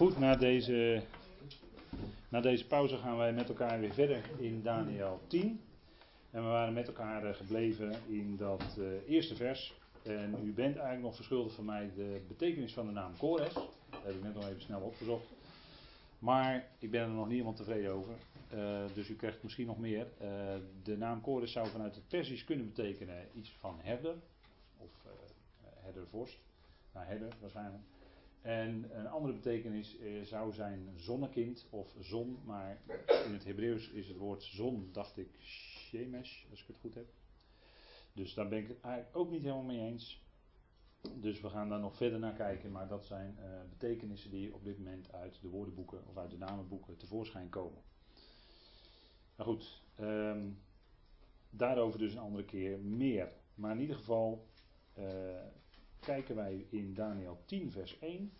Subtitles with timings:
[0.00, 1.02] Goed, na deze,
[2.28, 5.60] na deze pauze gaan wij met elkaar weer verder in Daniel 10.
[6.30, 9.74] En we waren met elkaar eh, gebleven in dat uh, eerste vers.
[10.02, 13.52] En u bent eigenlijk nog verschuldigd van mij de betekenis van de naam Kores.
[13.54, 15.26] Dat heb ik net nog even snel opgezocht.
[16.18, 18.14] Maar ik ben er nog niet helemaal tevreden over.
[18.54, 20.06] Uh, dus u krijgt misschien nog meer.
[20.82, 24.14] De naam Kores zou vanuit het Persisch kunnen betekenen iets van herder.
[24.76, 24.90] Of
[25.82, 26.38] herdervorst.
[26.92, 27.82] Nou, herder waarschijnlijk.
[28.42, 32.38] En een andere betekenis zou zijn zonnekind of zon.
[32.44, 32.80] Maar
[33.26, 37.06] in het Hebreeuws is het woord zon, dacht ik, shemesh, als ik het goed heb.
[38.12, 40.24] Dus daar ben ik het eigenlijk ook niet helemaal mee eens.
[41.14, 44.64] Dus we gaan daar nog verder naar kijken, maar dat zijn uh, betekenissen die op
[44.64, 47.82] dit moment uit de woordenboeken of uit de namenboeken tevoorschijn komen.
[49.36, 50.62] Nou goed, um,
[51.50, 53.32] daarover dus een andere keer meer.
[53.54, 54.46] Maar in ieder geval
[54.98, 55.04] uh,
[56.00, 58.32] kijken wij in Daniel 10, vers 1.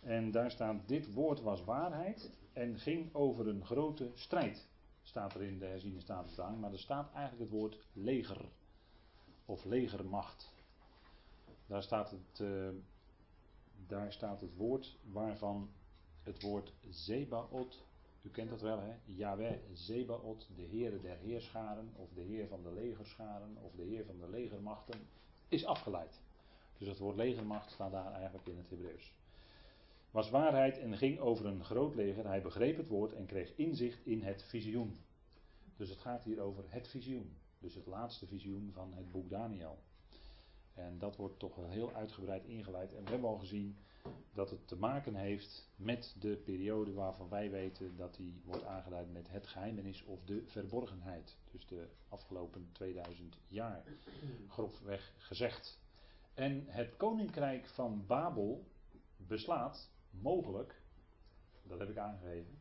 [0.00, 4.66] En daar staat: Dit woord was waarheid en ging over een grote strijd.
[5.02, 8.48] Staat er in de herziene statenvertaling, maar er staat eigenlijk het woord leger
[9.44, 10.52] of legermacht.
[11.66, 12.68] Daar staat het, uh,
[13.86, 15.70] daar staat het woord waarvan
[16.22, 17.86] het woord Zebaot,
[18.22, 22.62] u kent dat wel hè, Yahweh Zebaot, de Heere der Heerscharen, of de Heer van
[22.62, 25.00] de legerscharen, of de Heer van de legermachten,
[25.48, 26.20] is afgeleid.
[26.78, 29.14] Dus het woord legermacht staat daar eigenlijk in het Hebreeuws.
[30.10, 32.26] Was waarheid en ging over een groot leger.
[32.26, 34.96] Hij begreep het woord en kreeg inzicht in het visioen.
[35.76, 37.36] Dus het gaat hier over het visioen.
[37.58, 39.78] Dus het laatste visioen van het boek Daniel.
[40.74, 42.94] En dat wordt toch wel heel uitgebreid ingeleid.
[42.94, 43.76] En we hebben al gezien
[44.32, 49.12] dat het te maken heeft met de periode waarvan wij weten dat die wordt aangeduid
[49.12, 51.36] met het geheimenis of de verborgenheid.
[51.50, 53.84] Dus de afgelopen 2000 jaar,
[54.48, 55.78] grofweg gezegd.
[56.38, 58.64] En het koninkrijk van Babel
[59.16, 60.80] beslaat mogelijk,
[61.62, 62.58] dat heb ik aangegeven,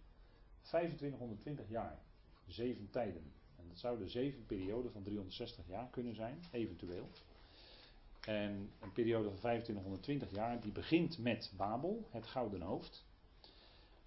[0.62, 2.00] 2520 jaar.
[2.48, 3.32] Zeven tijden.
[3.56, 7.10] En dat zouden zeven perioden van 360 jaar kunnen zijn, eventueel.
[8.22, 13.06] En een periode van 2520 jaar, die begint met Babel, het gouden hoofd.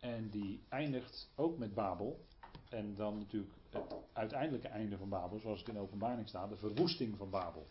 [0.00, 2.24] En die eindigt ook met Babel.
[2.68, 6.56] En dan natuurlijk het uiteindelijke einde van Babel, zoals het in de openbaring staat, de
[6.56, 7.68] verwoesting van Babel.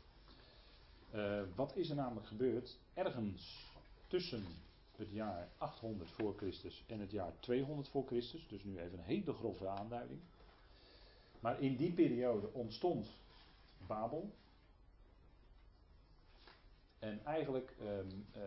[1.16, 2.78] Uh, wat is er namelijk gebeurd?
[2.94, 3.72] Ergens
[4.08, 4.44] tussen
[4.96, 9.04] het jaar 800 voor Christus en het jaar 200 voor Christus, dus nu even een
[9.04, 10.20] hele grove aanduiding.
[11.40, 13.08] Maar in die periode ontstond
[13.88, 14.34] Babel.
[17.00, 18.44] En eigenlijk, um, uh,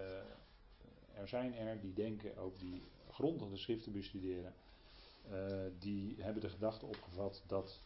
[1.21, 4.55] er zijn er die denken, ook die grondig de schriften bestuderen,
[5.31, 7.81] uh, die hebben de gedachte opgevat dat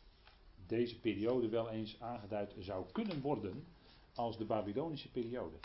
[0.67, 3.67] deze periode wel eens aangeduid zou kunnen worden
[4.17, 5.57] als de Babylonische periode.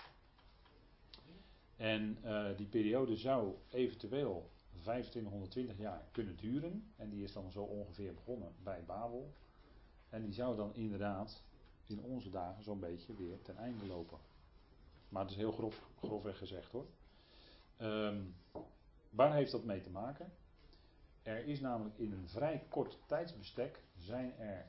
[1.76, 4.50] En uh, die periode zou eventueel
[4.82, 6.92] 2520 jaar kunnen duren.
[6.96, 9.34] En die is dan zo ongeveer begonnen bij Babel.
[10.10, 11.44] En die zou dan inderdaad
[11.86, 14.18] in onze dagen zo'n beetje weer ten einde lopen.
[15.10, 16.86] Maar het is heel grof, grofweg gezegd hoor.
[17.82, 18.36] Um,
[19.10, 20.32] waar heeft dat mee te maken?
[21.24, 24.66] Er is namelijk in een vrij kort tijdsbestek zijn er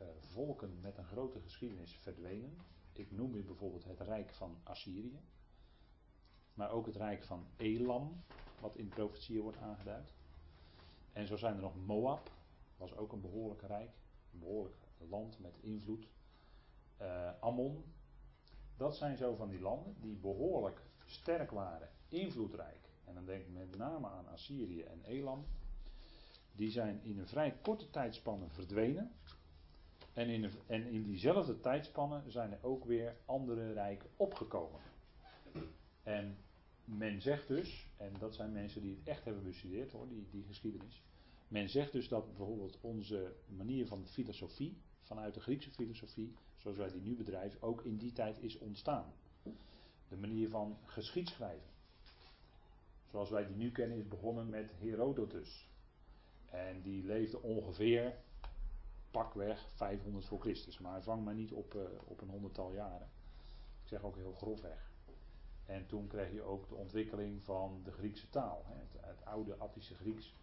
[0.00, 2.56] uh, volken met een grote geschiedenis verdwenen.
[2.98, 5.20] Ik noem hier bijvoorbeeld het Rijk van Assyrië.
[6.54, 8.22] Maar ook het Rijk van Elam,
[8.60, 10.14] wat in profetieën wordt aangeduid.
[11.12, 12.30] En zo zijn er nog Moab,
[12.76, 13.90] was ook een behoorlijk rijk.
[14.32, 14.76] Een behoorlijk
[15.08, 16.08] land met invloed.
[17.00, 17.84] Uh, Ammon.
[18.76, 22.88] Dat zijn zo van die landen die behoorlijk sterk waren, invloedrijk.
[23.04, 25.46] En dan denk ik met name aan Assyrië en Elam.
[26.52, 29.12] Die zijn in een vrij korte tijdspanne verdwenen.
[30.14, 34.80] En in, en in diezelfde tijdspanne zijn er ook weer andere rijken opgekomen.
[36.02, 36.36] En
[36.84, 40.44] men zegt dus, en dat zijn mensen die het echt hebben bestudeerd hoor, die, die
[40.44, 41.02] geschiedenis.
[41.48, 46.90] Men zegt dus dat bijvoorbeeld onze manier van filosofie, vanuit de Griekse filosofie, zoals wij
[46.90, 49.12] die nu bedrijven, ook in die tijd is ontstaan.
[50.08, 51.68] De manier van geschiedschrijven.
[53.10, 55.68] Zoals wij die nu kennen is begonnen met Herodotus.
[56.50, 58.14] En die leefde ongeveer
[59.14, 60.78] pakweg 500 voor Christus.
[60.78, 63.08] Maar vang maar niet op, uh, op een honderdtal jaren.
[63.82, 64.92] Ik zeg ook heel grofweg.
[65.66, 68.64] En toen kreeg je ook de ontwikkeling van de Griekse taal.
[68.66, 70.34] Het, het oude Attische Grieks,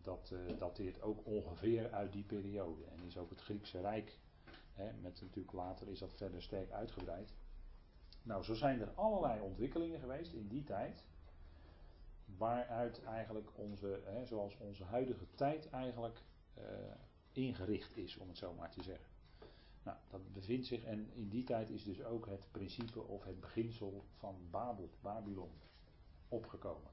[0.00, 2.84] dat uh, dateert ook ongeveer uit die periode.
[2.84, 4.18] En is ook het Griekse Rijk,
[4.72, 7.34] hè, met natuurlijk later is dat verder sterk uitgebreid.
[8.22, 11.04] Nou, zo zijn er allerlei ontwikkelingen geweest in die tijd.
[12.36, 16.22] Waaruit eigenlijk onze, hè, zoals onze huidige tijd eigenlijk
[16.58, 16.64] uh,
[17.36, 19.06] ingericht is, om het zo maar te zeggen.
[19.82, 23.40] Nou, dat bevindt zich en in die tijd is dus ook het principe of het
[23.40, 25.50] beginsel van Babel, Babylon,
[26.28, 26.90] opgekomen.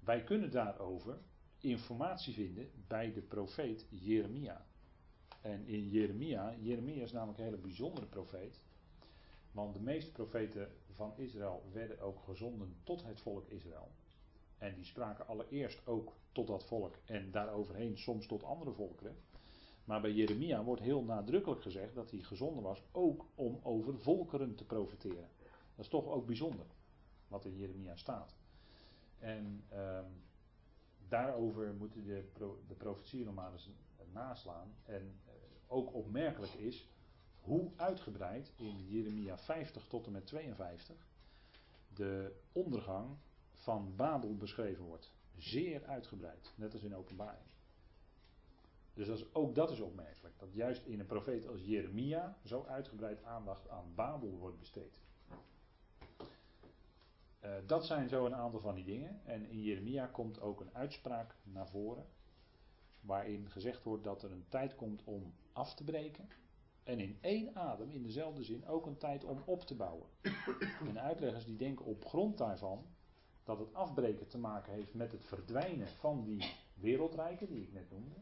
[0.00, 1.18] wij kunnen daarover
[1.58, 4.66] informatie vinden bij de profeet Jeremia.
[5.40, 8.62] En in Jeremia, Jeremia is namelijk een hele bijzondere profeet.
[9.52, 13.90] Want de meeste profeten van Israël werden ook gezonden tot het volk Israël.
[14.60, 19.16] En die spraken allereerst ook tot dat volk en daaroverheen soms tot andere volkeren.
[19.84, 24.54] Maar bij Jeremia wordt heel nadrukkelijk gezegd dat hij gezonden was ook om over volkeren
[24.54, 25.28] te profiteren.
[25.74, 26.66] Dat is toch ook bijzonder
[27.28, 28.34] wat in Jeremia staat.
[29.18, 30.10] En ehm,
[31.08, 33.70] daarover moeten de, pro, de profetieën eens
[34.12, 34.74] naslaan.
[34.84, 35.32] En eh,
[35.66, 36.88] ook opmerkelijk is
[37.40, 41.08] hoe uitgebreid in Jeremia 50 tot en met 52
[41.94, 43.16] de ondergang
[43.60, 45.12] van Babel beschreven wordt.
[45.36, 47.48] Zeer uitgebreid, net als in openbaring.
[48.94, 50.38] Dus dat is, ook dat is opmerkelijk.
[50.38, 54.98] Dat juist in een profeet als Jeremia zo uitgebreid aandacht aan Babel wordt besteed.
[57.44, 59.20] Uh, dat zijn zo een aantal van die dingen.
[59.24, 62.06] En in Jeremia komt ook een uitspraak naar voren.
[63.00, 66.28] Waarin gezegd wordt dat er een tijd komt om af te breken.
[66.82, 70.06] En in één adem, in dezelfde zin, ook een tijd om op te bouwen.
[70.88, 72.86] En uitleggers die denken op grond daarvan
[73.50, 77.90] dat het afbreken te maken heeft met het verdwijnen van die wereldrijken die ik net
[77.90, 78.14] noemde.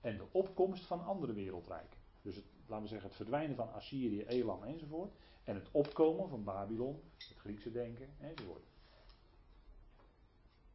[0.00, 1.98] En de opkomst van andere wereldrijken.
[2.22, 5.12] Dus het, laten we zeggen het verdwijnen van Assyrië, Elam enzovoort.
[5.44, 8.66] En het opkomen van Babylon, het Griekse denken enzovoort.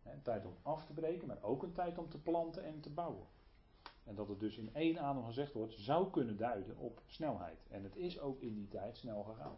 [0.04, 2.90] Een tijd om af te breken, maar ook een tijd om te planten en te
[2.90, 3.28] bouwen.
[4.04, 7.68] En dat het dus in één adem gezegd wordt, zou kunnen duiden op snelheid.
[7.70, 9.58] En het is ook in die tijd snel gegaan.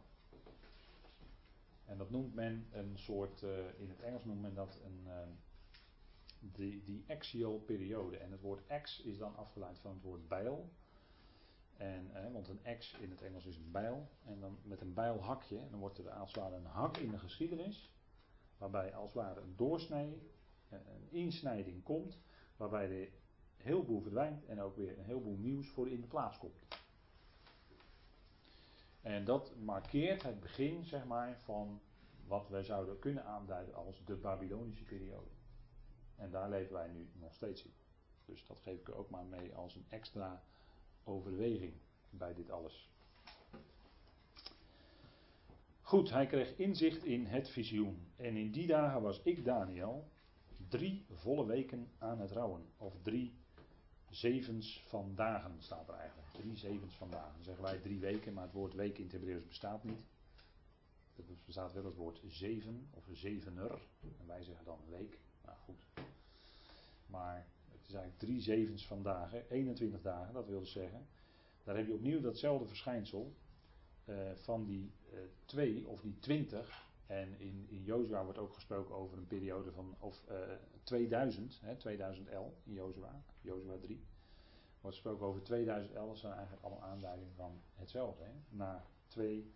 [1.89, 5.13] En dat noemt men een soort, uh, in het Engels noemt men dat een, uh,
[6.39, 8.17] die, die axial periode.
[8.17, 10.69] En het woord ax is dan afgeleid van het woord bijl.
[11.77, 14.09] En, eh, want een ax in het Engels is een bijl.
[14.25, 17.11] En dan met een bijlhakje, en dan wordt er als het ware een hak in
[17.11, 17.93] de geschiedenis.
[18.57, 20.31] Waarbij als het ware een doorsnee,
[20.69, 22.17] een insnijding komt.
[22.57, 23.11] Waarbij de
[23.57, 26.65] heleboel verdwijnt en ook weer een heleboel nieuws voor in de plaats komt.
[29.01, 31.81] En dat markeert het begin, zeg maar, van
[32.27, 35.29] wat wij zouden kunnen aanduiden als de Babylonische periode.
[36.15, 37.73] En daar leven wij nu nog steeds in.
[38.25, 40.43] Dus dat geef ik er ook maar mee als een extra
[41.03, 41.73] overweging
[42.09, 42.89] bij dit alles.
[45.81, 48.07] Goed, hij kreeg inzicht in het visioen.
[48.15, 50.07] En in die dagen was ik, Daniel,
[50.67, 52.65] drie volle weken aan het rouwen.
[52.77, 53.33] Of drie
[54.09, 56.28] zevens van dagen staat er eigenlijk.
[56.39, 57.33] Drie zevens van dagen.
[57.33, 60.03] Dan zeggen wij drie weken, maar het woord week in het Hebreeuws bestaat niet.
[61.15, 63.71] Er bestaat wel het woord zeven of zevener.
[64.01, 65.19] En wij zeggen dan week.
[65.45, 65.85] Nou goed.
[67.05, 69.49] Maar het is eigenlijk drie zevens van dagen.
[69.49, 71.07] 21 dagen, dat wil dus zeggen.
[71.63, 73.33] Daar heb je opnieuw datzelfde verschijnsel.
[74.05, 76.87] Uh, van die uh, twee of die twintig.
[77.07, 80.35] En in, in Jozua wordt ook gesproken over een periode van of, uh,
[80.83, 84.03] 2000, hè, 2011 in Jozua, Jozua 3.
[84.81, 88.23] Wordt gesproken over 2011, dat zijn eigenlijk allemaal aanduidingen van hetzelfde.
[88.23, 89.53] Hè, na twee,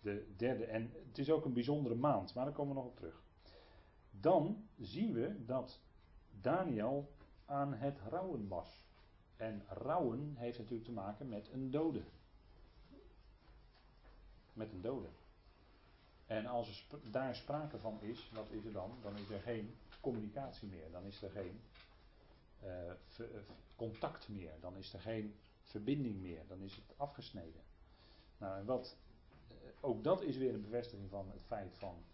[0.00, 0.64] de derde.
[0.64, 3.22] En het is ook een bijzondere maand, maar daar komen we nog op terug.
[4.10, 5.80] Dan zien we dat
[6.40, 7.12] Daniel
[7.44, 8.82] aan het rouwen was.
[9.36, 12.02] En rouwen heeft natuurlijk te maken met een dode.
[14.52, 15.08] Met een dode.
[16.26, 18.90] En als er daar sprake van is, wat is er dan?
[19.02, 20.90] Dan is er geen communicatie meer.
[20.90, 21.60] Dan is er geen
[22.64, 22.92] uh,
[23.80, 24.52] contact meer.
[24.60, 26.46] Dan is er geen verbinding meer.
[26.46, 27.62] Dan is het afgesneden.
[28.38, 28.96] Nou, en wat,
[29.50, 32.04] uh, ook dat is weer een bevestiging van het feit van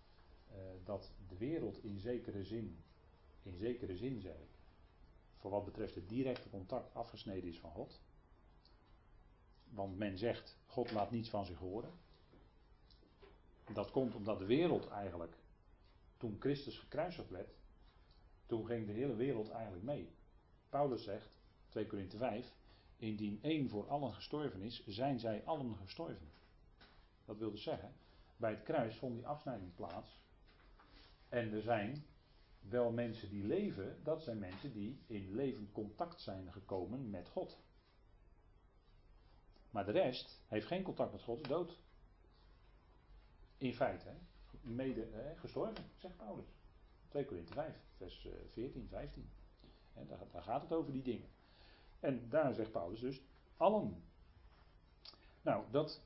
[0.50, 2.78] uh, dat de wereld in zekere zin,
[3.42, 4.58] in zekere zin zeg ik,
[5.37, 8.00] voor wat betreft het directe contact afgesneden is van God.
[9.68, 11.90] Want men zegt, God laat niets van zich horen.
[13.73, 15.37] Dat komt omdat de wereld eigenlijk,
[16.16, 17.54] toen Christus gekruisigd werd,
[18.46, 20.08] toen ging de hele wereld eigenlijk mee.
[20.68, 21.36] Paulus zegt,
[21.76, 22.54] 2 Korinthe 5,
[22.97, 26.30] indien één voor allen gestorven is, zijn zij allen gestorven.
[27.25, 27.92] Dat wil dus zeggen,
[28.37, 30.21] bij het kruis vond die afsnijding plaats.
[31.28, 32.04] En er zijn
[32.61, 37.59] wel mensen die leven, dat zijn mensen die in levend contact zijn gekomen met God.
[39.71, 41.80] Maar de rest heeft geen contact met God, is dood.
[43.59, 44.14] In feite,
[44.61, 46.49] mede gestorven, zegt Paulus.
[47.09, 49.30] 2 Korinthe 5, vers 14, 15.
[49.92, 51.36] En daar gaat het over die dingen.
[52.00, 53.22] En daar zegt Paulus dus,
[53.56, 54.02] allen.
[55.42, 56.02] Nou, dat,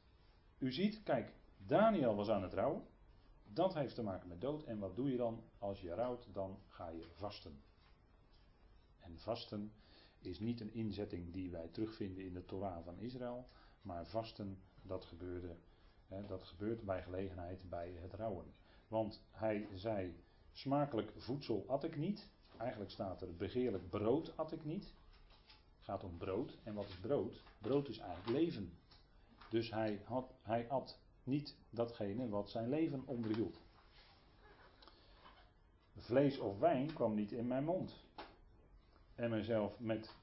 [0.58, 2.82] u ziet, kijk, Daniel was aan het rouwen.
[3.52, 4.62] Dat heeft te maken met dood.
[4.64, 6.28] En wat doe je dan als je rouwt?
[6.32, 7.62] Dan ga je vasten.
[8.98, 9.72] En vasten
[10.18, 13.48] is niet een inzetting die wij terugvinden in de Torah van Israël.
[13.82, 15.56] Maar vasten, dat gebeurde
[16.26, 18.54] dat gebeurt bij gelegenheid bij het rouwen.
[18.88, 20.14] Want hij zei:
[20.52, 22.28] Smakelijk voedsel at ik niet.
[22.56, 24.94] eigenlijk staat er begeerlijk brood at ik niet.
[25.90, 26.58] Gaat om brood.
[26.62, 27.42] En wat is brood?
[27.58, 28.72] Brood is eigenlijk leven.
[29.48, 33.60] Dus hij, had, hij at niet datgene wat zijn leven onderhield.
[35.96, 38.04] Vlees of wijn kwam niet in mijn mond.
[39.14, 40.16] En mezelf met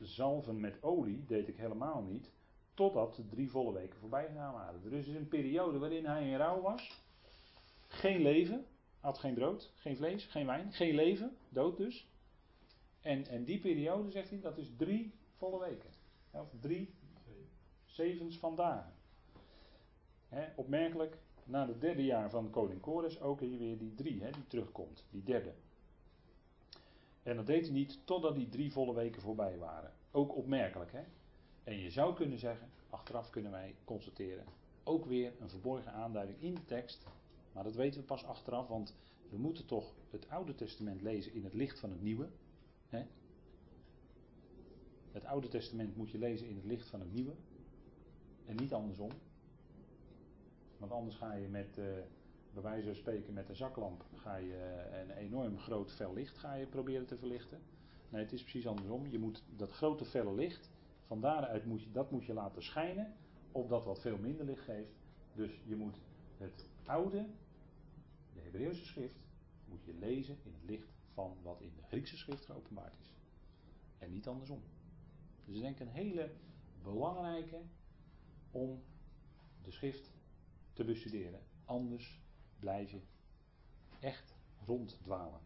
[0.00, 2.30] zalven met olie deed ik helemaal niet.
[2.74, 4.82] Totdat de drie volle weken voorbij gegaan waren.
[4.82, 7.02] Dus er is een periode waarin hij in rouw was.
[7.88, 8.66] Geen leven.
[9.00, 11.36] Had geen brood, geen vlees, geen wijn, geen leven.
[11.48, 12.08] Dood dus.
[13.00, 15.90] En, en die periode, zegt hij, dat is drie volle weken.
[16.30, 16.94] Of drie
[17.84, 18.92] zevens van dagen.
[20.56, 25.04] opmerkelijk, na het derde jaar van koning Kores ook hier weer die drie, die terugkomt.
[25.10, 25.52] Die derde.
[27.22, 29.92] En dat deed hij niet totdat die drie volle weken voorbij waren.
[30.10, 31.02] Ook opmerkelijk, hè?
[31.64, 34.44] En je zou kunnen zeggen, achteraf kunnen wij constateren,
[34.84, 37.06] ook weer een verborgen aanduiding in de tekst.
[37.52, 38.94] Maar dat weten we pas achteraf, want
[39.30, 42.28] we moeten toch het Oude Testament lezen in het licht van het Nieuwe.
[45.18, 47.32] Het Oude Testament moet je lezen in het licht van het Nieuwe.
[48.46, 49.10] En niet andersom.
[50.76, 51.84] Want anders ga je met, uh,
[52.52, 56.38] bij wijze van spreken, met een zaklamp ga je eh, een enorm groot fel licht
[56.38, 57.60] ga je proberen te verlichten.
[58.08, 59.06] Nee, het is precies andersom.
[59.06, 60.70] Je moet dat grote felle licht,
[61.06, 63.14] van daaruit moet je, dat moet je laten schijnen
[63.52, 64.94] op dat wat veel minder licht geeft.
[65.34, 66.00] Dus je moet
[66.36, 67.26] het oude,
[68.34, 69.18] de Hebreeuwse schrift,
[69.64, 73.10] moet je lezen in het licht van wat in de Griekse schrift geopenbaard is.
[73.98, 74.62] En niet andersom.
[75.44, 76.34] Dus ik denk een hele
[76.82, 77.62] belangrijke
[78.50, 78.82] om
[79.62, 80.12] de schrift
[80.72, 81.40] te bestuderen.
[81.64, 82.20] Anders
[82.58, 83.00] blijf je
[84.00, 85.40] echt ronddwalen.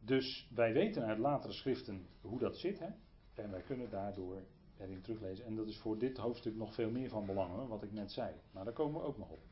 [0.00, 2.78] Dus wij weten uit latere schriften hoe dat zit.
[2.78, 2.90] Hè?
[3.34, 4.42] En wij kunnen daardoor
[4.76, 5.44] erin teruglezen.
[5.44, 8.34] En dat is voor dit hoofdstuk nog veel meer van belang, wat ik net zei.
[8.50, 9.49] Maar daar komen we ook nog op.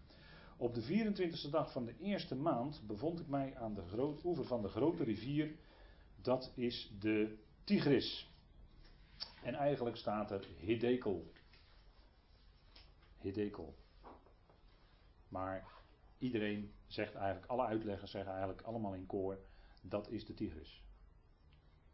[0.61, 4.63] Op de 24e dag van de eerste maand bevond ik mij aan de oever van
[4.63, 5.57] de grote rivier.
[6.23, 8.31] Dat is de Tigris.
[9.43, 11.33] En eigenlijk staat er Hiddekel.
[13.19, 13.75] Hiddekel.
[15.29, 15.73] Maar
[16.19, 19.39] iedereen zegt eigenlijk, alle uitleggers zeggen eigenlijk allemaal in koor,
[19.83, 20.83] dat is de Tigris.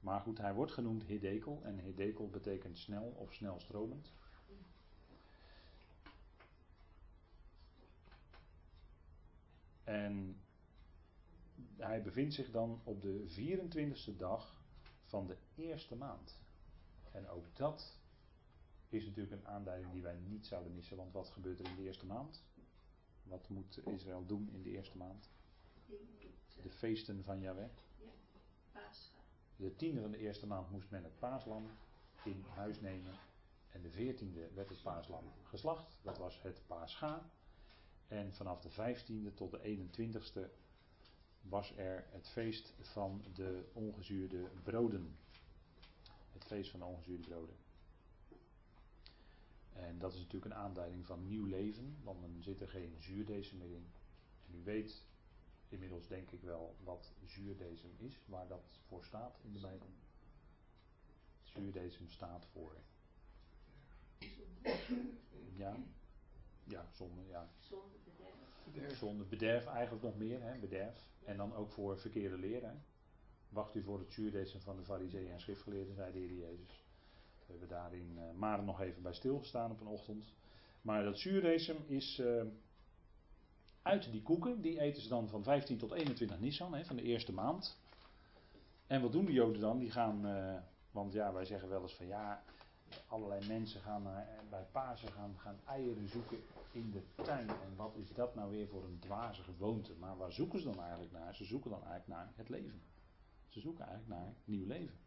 [0.01, 4.13] Maar goed, hij wordt genoemd Hiddekel en Hiddekel betekent snel of snelstromend.
[9.85, 10.41] En
[11.77, 14.63] hij bevindt zich dan op de 24e dag
[15.05, 16.39] van de eerste maand.
[17.11, 17.99] En ook dat
[18.89, 20.97] is natuurlijk een aanduiding die wij niet zouden missen.
[20.97, 22.43] Want wat gebeurt er in de eerste maand?
[23.23, 25.31] Wat moet Israël doen in de eerste maand?
[26.63, 27.69] De feesten van Yahweh.
[29.57, 31.71] De tiende van de eerste maand moest men het paaslam
[32.25, 33.15] in huis nemen.
[33.71, 35.97] En de veertiende werd het paaslam geslacht.
[36.03, 37.31] Dat was het paascha.
[38.09, 40.63] En vanaf de vijftiende tot de 21ste
[41.43, 45.17] was er het feest van de ongezuurde broden.
[46.33, 47.57] Het feest van de ongezuurde broden.
[49.73, 53.59] En dat is natuurlijk een aanduiding van nieuw leven, want dan zit er geen zuurdesem
[53.59, 53.87] meer in.
[54.47, 55.05] En u weet
[55.69, 59.89] inmiddels denk ik wel wat zuurdesem is, waar dat voor staat in de Bijbel.
[61.43, 62.77] Zuurdesem staat voor.
[65.57, 65.77] Ja,
[66.65, 67.49] ja, zonder, ja.
[67.59, 67.99] Zonder
[68.65, 68.97] bederf.
[68.99, 71.09] Zonder bederf eigenlijk nog meer, hè, bederf.
[71.25, 72.85] En dan ook voor verkeerde leren.
[73.49, 76.85] Wacht u voor het zuurdesem van de fariseeën en schriftgeleerden, zei de Heer Jezus.
[77.47, 80.33] We hebben daar in uh, Maren nog even bij stilgestaan op een ochtend.
[80.83, 82.43] Maar dat zuurdesem is uh,
[83.83, 84.61] uit die koeken.
[84.61, 87.79] Die eten ze dan van 15 tot 21 Nissan, hè, van de eerste maand.
[88.87, 89.79] En wat doen de Joden dan?
[89.79, 90.57] Die gaan, uh,
[90.91, 92.43] want ja, wij zeggen wel eens van ja,
[93.09, 96.39] allerlei mensen gaan naar, bij Pasen gaan, gaan eieren zoeken
[96.73, 97.49] in de tuin.
[97.49, 99.95] En wat is dat nou weer voor een dwaze gewoonte?
[99.99, 101.35] Maar waar zoeken ze dan eigenlijk naar?
[101.35, 102.83] Ze zoeken dan eigenlijk naar het leven.
[103.49, 104.99] Ze zoeken eigenlijk naar nieuw leven.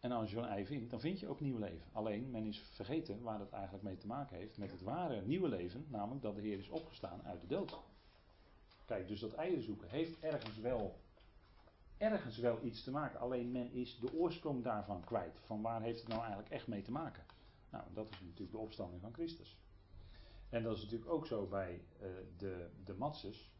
[0.00, 1.86] En als je een ei vindt, dan vind je ook nieuw leven.
[1.92, 5.48] Alleen men is vergeten waar dat eigenlijk mee te maken heeft met het ware nieuwe
[5.48, 7.78] leven, namelijk dat de Heer is opgestaan uit de dood.
[8.84, 11.00] Kijk, dus dat eieren zoeken heeft ergens wel,
[12.02, 13.20] ergens wel iets te maken.
[13.20, 15.40] Alleen men is de oorsprong daarvan kwijt.
[15.44, 17.24] Van waar heeft het nou eigenlijk echt mee te maken?
[17.70, 19.60] Nou, dat is natuurlijk de opstanding van Christus.
[20.48, 23.50] En dat is natuurlijk ook zo bij uh, de, de Matses.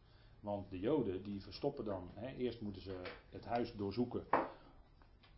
[0.41, 4.27] Want de Joden die verstoppen dan, hè, eerst moeten ze het huis doorzoeken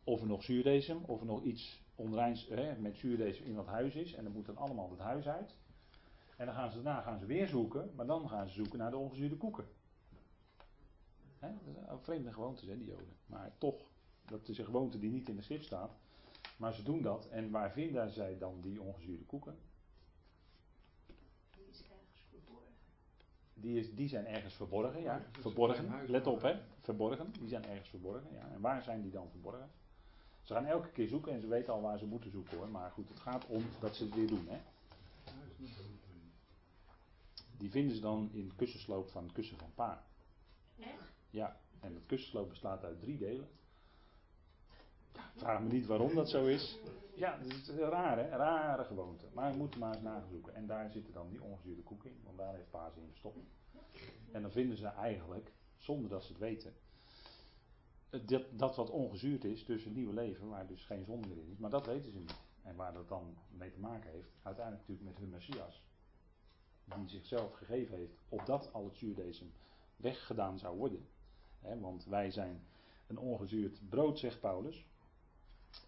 [0.05, 3.95] of er nog zuurdesem, of er nog iets onreins hè, met zuurdesem in dat huis
[3.95, 4.15] is.
[4.15, 5.57] En dan moet dan allemaal het huis uit.
[6.37, 8.91] En dan gaan ze daarna gaan ze weer zoeken, maar dan gaan ze zoeken naar
[8.91, 9.65] de ongezuurde koeken.
[11.45, 13.17] Hè, dat is een vreemde gewoonte, hè, die Joden.
[13.27, 13.81] Maar toch,
[14.25, 15.91] dat is een gewoonte die niet in de schrift staat.
[16.57, 17.29] Maar ze doen dat.
[17.29, 19.57] En waar vinden zij dan die ongezuurde koeken?
[23.65, 25.17] die, is, die zijn ergens verborgen, ja.
[25.17, 26.61] Oh is verborgen, let op hè.
[26.81, 28.49] Verborgen, die zijn ergens verborgen, ja.
[28.53, 29.71] En waar zijn die dan verborgen?
[30.43, 32.69] Ze gaan elke keer zoeken en ze weten al waar ze moeten zoeken hoor.
[32.69, 34.61] Maar goed, het gaat om dat ze het weer doen hè.
[37.57, 40.05] Die vinden ze dan in het kussensloop van het kussen van Pa.
[41.35, 43.49] Ja, en het kussensloop bestaat uit drie delen.
[45.37, 46.79] Vraag me niet waarom dat zo is.
[47.15, 49.27] Ja, dat is raar hè, rare gewoonte.
[49.33, 50.55] Maar we moeten maar eens nazoeken.
[50.55, 53.39] En daar zitten dan die ongezuurde koek in, want daar heeft Pa ze in verstopt.
[54.33, 56.75] En dan vinden ze eigenlijk, zonder dat ze het weten,
[58.25, 61.51] dat, dat wat ongezuurd is, dus een nieuwe leven, waar dus geen zonde meer in
[61.51, 61.59] is.
[61.59, 62.41] Maar dat weten ze niet.
[62.63, 65.83] En waar dat dan mee te maken heeft, uiteindelijk natuurlijk met hun Messias
[66.85, 69.53] die zichzelf gegeven heeft, opdat al het zuurdesem
[69.97, 71.07] weggedaan zou worden.
[71.81, 72.63] Want wij zijn
[73.07, 74.87] een ongezuurd brood, zegt Paulus.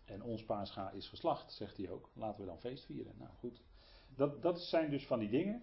[0.05, 2.11] En ons paascha is geslacht, zegt hij ook.
[2.13, 3.15] Laten we dan feest vieren.
[3.19, 3.63] Nou goed.
[4.15, 5.63] Dat, dat zijn dus van die dingen.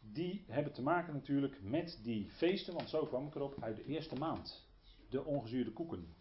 [0.00, 3.84] Die hebben te maken natuurlijk met die feesten, want zo kwam ik erop, uit de
[3.84, 4.66] eerste maand.
[5.08, 6.14] De ongezuurde koeken.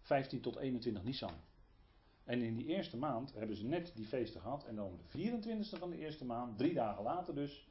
[0.00, 1.34] 15 tot 21 Nisan.
[2.24, 4.64] En in die eerste maand hebben ze net die feesten gehad.
[4.64, 7.68] En dan de 24e van de eerste maand, drie dagen later dus,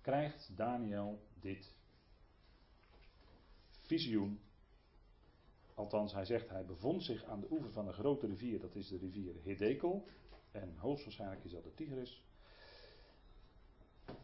[0.00, 1.74] krijgt Daniel dit
[3.88, 4.40] visioen.
[5.74, 8.88] Althans, hij zegt hij bevond zich aan de oever van een grote rivier, dat is
[8.88, 10.06] de rivier Hiddekel.
[10.50, 12.24] En hoogstwaarschijnlijk is dat de Tigris.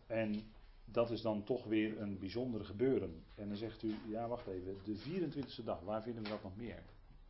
[0.06, 0.52] En
[0.84, 3.24] dat is dan toch weer een bijzonder gebeuren.
[3.34, 6.56] En dan zegt u, ja wacht even, de 24e dag, waar vinden we dat nog
[6.56, 6.82] meer?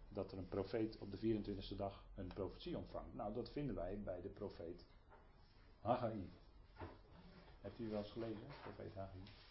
[0.08, 3.14] Dat er een profeet op de 24e dag een profetie ontvangt.
[3.14, 4.86] Nou, dat vinden wij bij de profeet
[5.80, 6.30] Haggai.
[7.60, 9.43] Hebt u wel eens gelezen, profeet Haggai?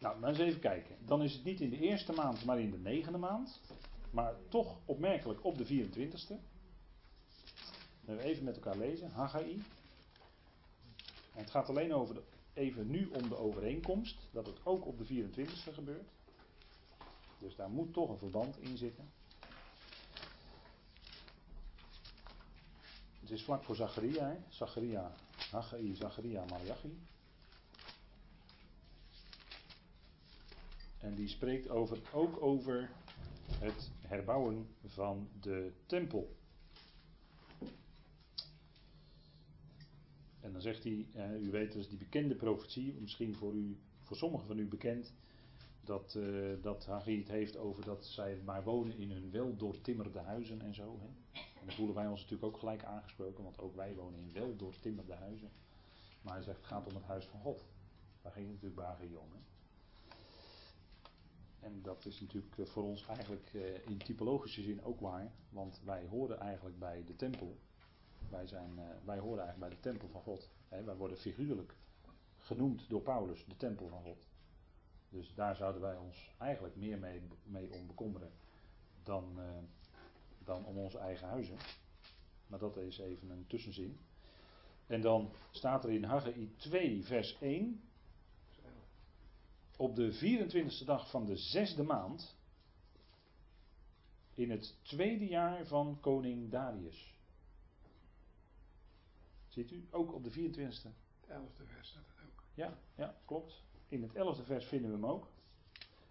[0.00, 0.96] Nou, maar eens even kijken.
[1.04, 3.60] Dan is het niet in de eerste maand, maar in de negende maand.
[4.10, 6.34] Maar toch opmerkelijk op de 24ste.
[8.00, 9.10] Dan we even met elkaar lezen.
[9.10, 9.62] Haggai.
[11.34, 14.28] En het gaat alleen over de, even nu om de overeenkomst.
[14.30, 16.08] Dat het ook op de 24ste gebeurt.
[17.38, 19.10] Dus daar moet toch een verband in zitten.
[23.20, 24.36] Het is vlak voor Zacharia.
[24.48, 25.12] Zacharia,
[25.50, 26.98] Haggai, Zacharia, Malachi.
[31.00, 32.90] En die spreekt over, ook over
[33.58, 36.36] het herbouwen van de tempel.
[40.40, 44.16] En dan zegt hij, eh, u weet dus die bekende profetie, misschien voor, u, voor
[44.16, 45.14] sommigen van u bekend,
[45.84, 50.18] dat, eh dat Haggai het heeft over dat zij maar wonen in hun wel doortimmerde
[50.18, 50.98] huizen en zo.
[51.00, 51.06] Hè.
[51.60, 54.56] En dan voelen wij ons natuurlijk ook gelijk aangesproken, want ook wij wonen in wel
[54.56, 55.50] doortimmerde huizen.
[56.22, 57.64] Maar hij zegt het gaat om het huis van God.
[58.22, 59.28] Daar ging het natuurlijk bij Haggai om.
[61.60, 65.80] En dat is natuurlijk eh, voor ons eigenlijk eh, in typologische zin ook waar, want
[65.84, 67.58] wij horen eigenlijk bij de tempel.
[68.28, 70.50] Wij, zijn, eh, wij horen eigenlijk bij de tempel van God.
[70.68, 71.74] Wij worden figuurlijk
[72.38, 74.28] genoemd door Paulus de tempel van God.
[75.08, 78.30] Dus daar zouden wij ons eigenlijk meer mee, mee om bekommeren
[79.02, 79.38] dan,
[80.44, 81.56] dan om onze eigen huizen.
[82.46, 83.98] Maar dat is even een tussenzin.
[84.86, 87.89] En dan staat er in Haggai 2, vers 1.
[89.80, 92.36] Op de 24e dag van de zesde maand.
[94.34, 97.14] In het tweede jaar van koning Darius.
[99.48, 99.86] Ziet u?
[99.90, 100.90] Ook op de 24e.
[101.20, 102.44] Het elfde vers staat het ook.
[102.54, 103.64] Ja, ja, klopt.
[103.88, 105.28] In het 11e vers vinden we hem ook.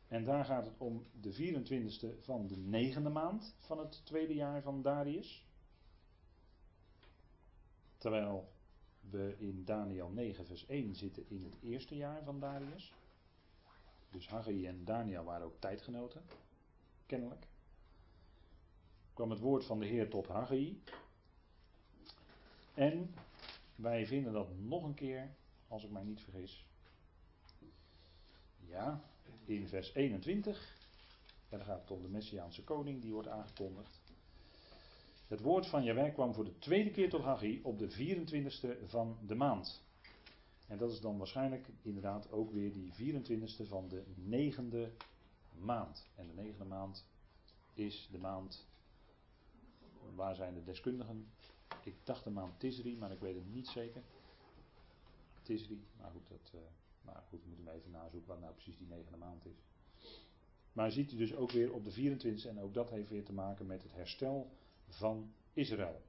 [0.08, 4.62] En daar gaat het om de 24e van de negende maand van het tweede jaar
[4.62, 5.45] van Darius.
[7.97, 8.51] Terwijl
[9.10, 12.93] we in Daniel 9 vers 1 zitten in het eerste jaar van Darius.
[14.10, 16.22] Dus Haggai en Daniel waren ook tijdgenoten.
[17.06, 17.48] Kennelijk.
[19.13, 20.82] Kwam het woord van de Heer tot Haggai.
[22.74, 23.13] En
[23.76, 25.36] wij vinden dat nog een keer,
[25.67, 26.65] als ik mij niet vergis.
[28.60, 29.04] Ja,
[29.45, 30.78] in vers 21.
[31.50, 34.02] En dan gaat het om de Messiaanse koning, die wordt aangekondigd.
[35.28, 39.17] Het woord van Jawel kwam voor de tweede keer tot Haggai op de 24ste van
[39.26, 39.84] de maand.
[40.69, 44.91] En dat is dan waarschijnlijk inderdaad ook weer die 24ste van de negende
[45.58, 46.08] maand.
[46.15, 47.05] En de negende maand
[47.73, 48.67] is de maand.
[50.15, 51.27] Waar zijn de deskundigen?
[51.84, 54.01] Ik dacht de maand Tisri, maar ik weet het niet zeker.
[55.41, 56.62] Tisri, maar goed, dat, uh,
[57.01, 59.63] maar goed, moeten we even nazoeken wat nou precies die negende maand is.
[60.73, 63.34] Maar ziet u dus ook weer op de 24 en ook dat heeft weer te
[63.34, 64.49] maken met het herstel
[64.88, 66.01] van Israël.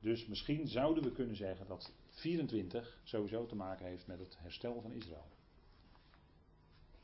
[0.00, 4.80] Dus misschien zouden we kunnen zeggen dat 24 sowieso te maken heeft met het herstel
[4.80, 5.28] van Israël.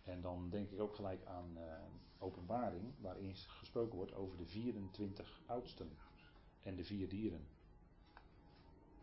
[0.04, 1.62] En dan denk ik ook gelijk aan uh,
[2.18, 5.90] openbaring, waarin gesproken wordt over de 24 oudsten
[6.62, 7.46] en de vier dieren.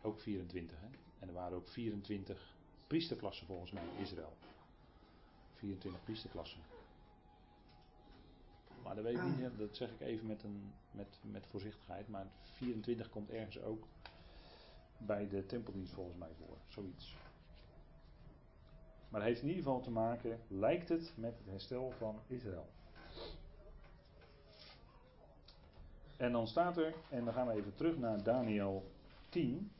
[0.02, 0.88] Ook 24, hè?
[1.18, 4.36] En er waren ook 24 priesterklassen volgens mij in Israël.
[5.54, 6.60] 24 priesterklassen.
[8.82, 12.08] Maar dat weet ik niet, dat zeg ik even met, een, met, met voorzichtigheid.
[12.08, 13.86] Maar 24 komt ergens ook
[14.98, 16.56] bij de tempeldienst volgens mij voor.
[16.68, 17.16] Zoiets.
[19.08, 22.68] Maar het heeft in ieder geval te maken, lijkt het, met het herstel van Israël.
[26.16, 28.90] En dan staat er, en dan gaan we even terug naar Daniel
[29.28, 29.70] 10.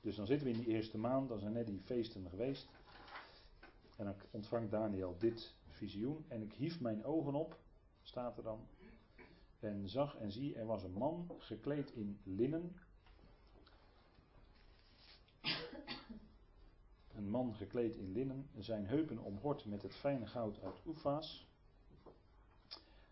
[0.00, 2.68] Dus dan zitten we in die eerste maand, dan zijn net die feesten geweest.
[3.96, 6.24] En dan ontvangt Daniel dit visioen.
[6.28, 7.58] En ik hief mijn ogen op,
[8.02, 8.66] staat er dan.
[9.60, 12.76] En zag en zie, er was een man gekleed in linnen.
[17.14, 21.46] Een man gekleed in linnen, zijn heupen omhord met het fijne goud uit Oefa's.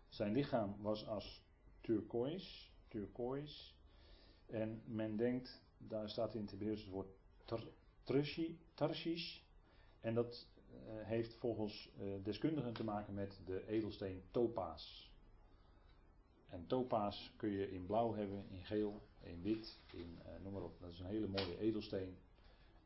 [0.09, 1.43] Zijn lichaam was als
[1.81, 3.71] turquoise, turquoise.
[4.45, 7.09] En men denkt, daar staat in het Hebreeuws het woord
[8.73, 9.39] tarshish.
[9.99, 10.47] En dat
[10.87, 15.11] heeft volgens uh, deskundigen te maken met de edelsteen topaas.
[16.47, 20.63] En topaas kun je in blauw hebben, in geel, in wit, in uh, noem maar
[20.63, 20.79] op.
[20.79, 22.17] Dat is een hele mooie edelsteen.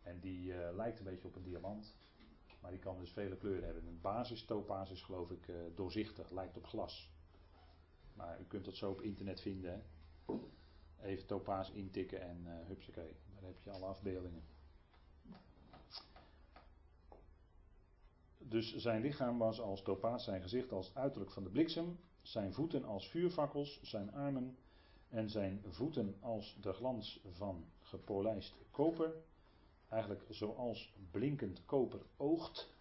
[0.03, 1.95] En die lijkt een beetje op een diamant.
[2.61, 3.87] Maar die kan dus vele kleuren hebben.
[3.87, 7.11] Een basis topaas is geloof ik doorzichtig, lijkt op glas.
[8.13, 9.71] Maar u kunt dat zo op internet vinden.
[9.71, 9.79] Hè?
[11.01, 13.15] Even topaas intikken en uh, hupsakee.
[13.33, 14.43] Daar heb je alle afbeeldingen.
[18.49, 22.83] Dus zijn lichaam was als topaas, zijn gezicht als uiterlijk van de bliksem, zijn voeten
[22.83, 24.57] als vuurvakkels, zijn armen
[25.09, 29.13] en zijn voeten als de glans van gepolijst koper.
[29.89, 32.73] Eigenlijk zoals blinkend koper oogt.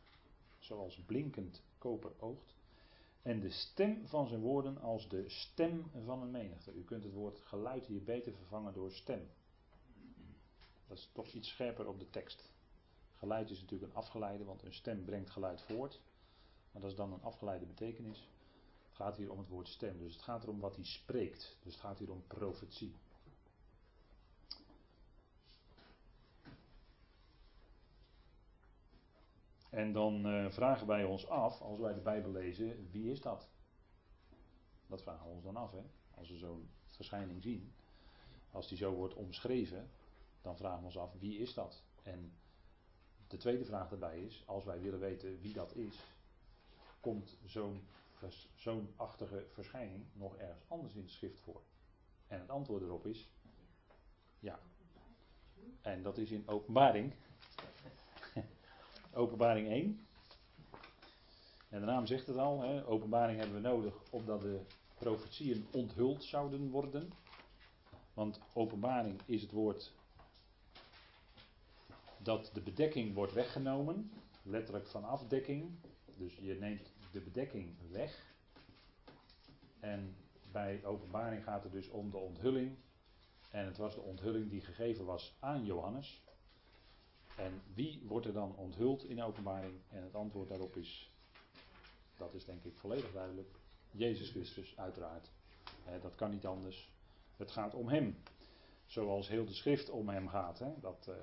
[0.58, 2.54] Zoals blinkend koper oogt.
[3.22, 6.72] En de stem van zijn woorden als de stem van een menigte.
[6.72, 9.28] U kunt het woord geluid hier beter vervangen door stem.
[10.88, 12.53] Dat is toch iets scherper op de tekst.
[13.24, 16.00] Geluid is natuurlijk een afgeleide, want een stem brengt geluid voort.
[16.72, 18.28] Maar dat is dan een afgeleide betekenis.
[18.86, 19.98] Het gaat hier om het woord stem.
[19.98, 21.58] Dus het gaat erom wat hij spreekt.
[21.62, 22.94] Dus het gaat hier om profetie.
[29.70, 33.48] En dan uh, vragen wij ons af, als wij de Bijbel lezen, wie is dat?
[34.86, 35.82] Dat vragen we ons dan af, hè?
[36.14, 37.72] Als we zo'n verschijning zien,
[38.50, 39.90] als die zo wordt omschreven,
[40.40, 41.82] dan vragen we ons af, wie is dat?
[42.02, 42.32] En
[43.34, 45.96] de tweede vraag daarbij is, als wij willen weten wie dat is,
[47.00, 47.80] komt zo'n
[48.54, 51.60] zo'n achtige verschijning nog ergens anders in de schrift voor?
[52.26, 53.28] En het antwoord erop is,
[54.38, 54.58] ja.
[55.82, 57.12] En dat is in openbaring
[59.12, 60.06] Openbaring 1.
[61.68, 64.60] En de naam zegt het al, hè, openbaring hebben we nodig omdat de
[64.94, 67.12] profetieën onthuld zouden worden.
[68.12, 69.92] Want openbaring is het woord
[72.24, 75.78] dat de bedekking wordt weggenomen, letterlijk van afdekking.
[76.16, 78.34] Dus je neemt de bedekking weg.
[79.80, 80.16] En
[80.52, 82.76] bij openbaring gaat het dus om de onthulling.
[83.50, 86.22] En het was de onthulling die gegeven was aan Johannes.
[87.36, 89.80] En wie wordt er dan onthuld in openbaring?
[89.88, 91.12] En het antwoord daarop is,
[92.16, 93.48] dat is denk ik volledig duidelijk,
[93.90, 95.30] Jezus Christus uiteraard.
[96.02, 96.92] dat kan niet anders.
[97.36, 98.16] Het gaat om Hem.
[98.86, 100.58] Zoals heel de schrift om Hem gaat.
[100.58, 100.80] Hè?
[100.80, 101.14] Dat uh,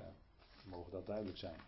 [0.66, 1.60] mogen dat duidelijk zijn.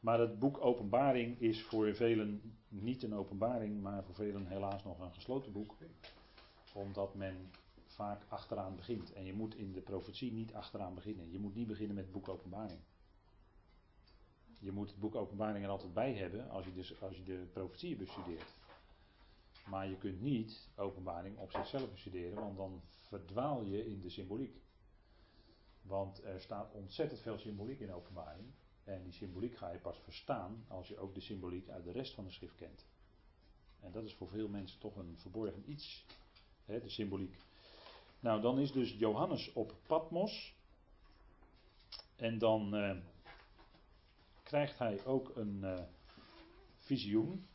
[0.00, 4.98] Maar het boek Openbaring is voor velen niet een openbaring, maar voor velen helaas nog
[4.98, 5.74] een gesloten boek.
[6.74, 7.50] Omdat men
[7.86, 9.12] vaak achteraan begint.
[9.12, 11.30] En je moet in de profetie niet achteraan beginnen.
[11.30, 12.80] Je moet niet beginnen met het boek Openbaring.
[14.60, 17.46] Je moet het boek Openbaring er altijd bij hebben als je, dus, als je de
[17.52, 18.54] profetie bestudeert.
[19.66, 24.60] Maar je kunt niet Openbaring op zichzelf bestuderen, want dan verdwaal je in de symboliek.
[25.90, 28.48] Want er staat ontzettend veel symboliek in Openbaring.
[28.84, 32.14] En die symboliek ga je pas verstaan als je ook de symboliek uit de rest
[32.14, 32.86] van de schrift kent.
[33.80, 36.06] En dat is voor veel mensen toch een verborgen iets,
[36.64, 37.36] hè, de symboliek.
[38.20, 40.54] Nou, dan is dus Johannes op Patmos.
[42.16, 42.96] En dan uh,
[44.42, 45.82] krijgt hij ook een uh,
[46.78, 47.46] visioen.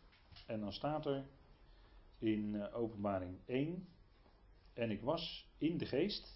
[0.45, 1.25] En dan staat er
[2.17, 3.87] in uh, Openbaring 1.
[4.73, 6.34] En ik was in de geest.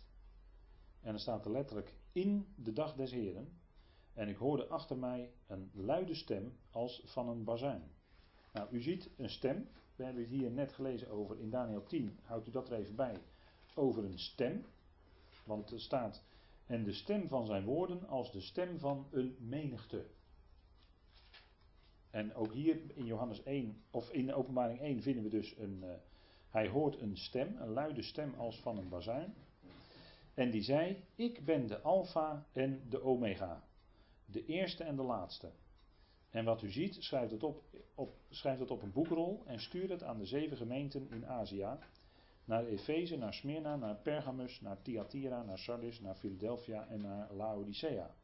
[1.02, 3.60] En dan staat er letterlijk in de dag des Heren.
[4.14, 7.84] En ik hoorde achter mij een luide stem als van een bazuin.
[8.54, 9.70] Nou, u ziet een stem.
[9.96, 12.20] We hebben het hier net gelezen over in Daniel 10.
[12.24, 13.18] Houdt u dat er even bij
[13.76, 14.66] over een stem.
[15.44, 16.24] Want er staat,
[16.66, 20.06] en de stem van zijn woorden als de stem van een menigte.
[22.10, 25.80] En ook hier in Johannes 1, of in de openbaring 1 vinden we dus een.
[25.84, 25.92] Uh,
[26.50, 29.34] hij hoort een stem, een luide stem als van een bazuin.
[30.34, 33.64] En die zei: Ik ben de Alpha en de Omega.
[34.26, 35.52] De eerste en de laatste.
[36.30, 37.44] En wat u ziet, schrijft het
[37.96, 41.68] op, schrijft het op een boekrol en stuurt het aan de zeven gemeenten in Azië.
[42.46, 48.16] Naar Efeze, naar Smyrna, naar Pergamus, naar Thyatira, naar Sardis, naar Philadelphia en naar Laodicea.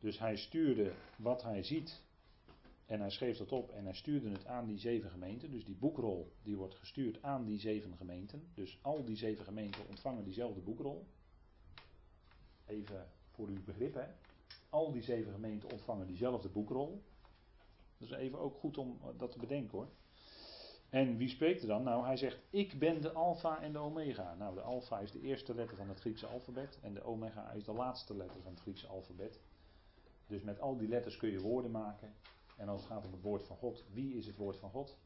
[0.00, 2.02] Dus hij stuurde wat hij ziet
[2.86, 5.50] en hij schreef dat op en hij stuurde het aan die zeven gemeenten.
[5.50, 8.48] Dus die boekrol die wordt gestuurd aan die zeven gemeenten.
[8.54, 11.06] Dus al die zeven gemeenten ontvangen diezelfde boekrol.
[12.66, 14.06] Even voor uw begrip hè.
[14.68, 17.02] Al die zeven gemeenten ontvangen diezelfde boekrol.
[17.98, 19.88] Dat is even ook goed om dat te bedenken hoor.
[20.94, 21.82] En wie spreekt er dan?
[21.82, 24.34] Nou, hij zegt: Ik ben de Alpha en de Omega.
[24.34, 26.78] Nou, de Alpha is de eerste letter van het Griekse alfabet.
[26.82, 29.40] En de Omega is de laatste letter van het Griekse alfabet.
[30.26, 32.14] Dus met al die letters kun je woorden maken.
[32.56, 34.98] En als het gaat om het woord van God, wie is het woord van God?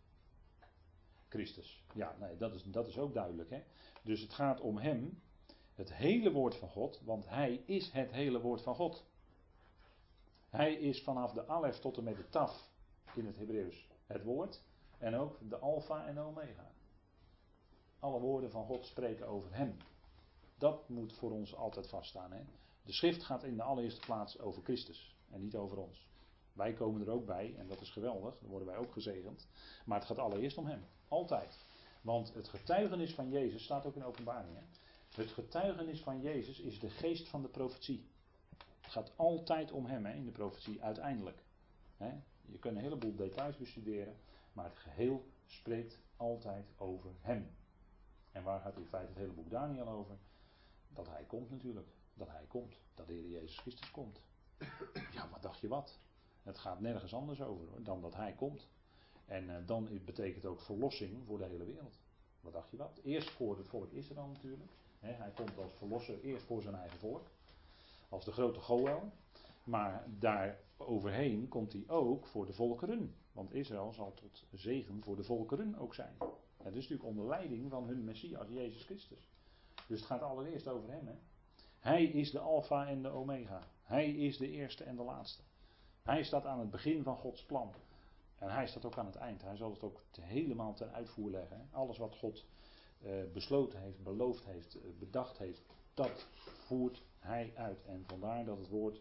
[1.29, 1.85] Christus.
[1.95, 3.51] Ja, nee, dat is, dat is ook duidelijk.
[3.51, 3.63] Hè?
[4.03, 5.23] Dus het gaat om Hem,
[5.75, 9.05] het hele woord van God, want Hij is het hele woord van God.
[10.49, 12.71] Hij is vanaf de Alef tot en met de Taf
[13.15, 14.63] in het Hebreeuws het woord.
[14.99, 16.71] En ook de Alpha en de Omega.
[17.99, 19.77] Alle woorden van God spreken over Hem.
[20.59, 22.33] Dat moet voor ons altijd vaststaan.
[22.33, 22.45] Hè?
[22.83, 26.07] De schrift gaat in de allereerste plaats over Christus en niet over ons.
[26.59, 29.49] Wij komen er ook bij en dat is geweldig, dan worden wij ook gezegend.
[29.85, 30.85] Maar het gaat allereerst om Hem.
[31.09, 31.59] Altijd.
[32.01, 34.59] Want het getuigenis van Jezus staat ook in openbaring.
[35.15, 38.07] Het getuigenis van Jezus is de geest van de profetie.
[38.81, 41.43] Het gaat altijd om Hem hè, in de profetie, uiteindelijk.
[41.97, 42.13] Hè?
[42.41, 44.17] Je kunt een heleboel details bestuderen,
[44.53, 47.51] maar het geheel spreekt altijd over Hem.
[48.33, 50.17] En waar gaat in feite het hele boek Daniel over?
[50.89, 51.89] Dat Hij komt natuurlijk.
[52.15, 52.77] Dat Hij komt.
[52.95, 54.21] Dat de Heer Jezus Christus komt.
[55.13, 55.99] Ja, wat dacht je wat?
[56.49, 58.69] Het gaat nergens anders over dan dat Hij komt.
[59.27, 61.99] En uh, dan betekent ook verlossing voor de hele wereld.
[62.41, 63.01] Wat dacht je wat?
[63.05, 64.71] Eerst voor het volk Israël natuurlijk.
[64.99, 67.27] hij komt als verlosser eerst voor zijn eigen volk.
[68.09, 69.13] Als de grote Goel.
[69.65, 73.15] Maar daar overheen komt hij ook voor de volkeren.
[73.33, 76.17] Want Israël zal tot zegen voor de volkeren ook zijn.
[76.57, 79.29] Het is natuurlijk onder leiding van hun Messias, Jezus Christus.
[79.87, 81.07] Dus het gaat allereerst over hem.
[81.07, 81.15] Hè?
[81.79, 83.69] Hij is de Alpha en de Omega.
[83.83, 85.43] Hij is de eerste en de laatste.
[86.09, 87.75] Hij staat aan het begin van Gods plan.
[88.39, 89.43] En hij staat ook aan het eind.
[89.43, 91.69] Hij zal het ook helemaal ten uitvoer leggen.
[91.71, 92.45] Alles wat God
[93.03, 95.63] uh, besloten heeft, beloofd heeft, uh, bedacht heeft,
[95.95, 97.85] dat voert hij uit.
[97.85, 99.01] En vandaar dat het woord,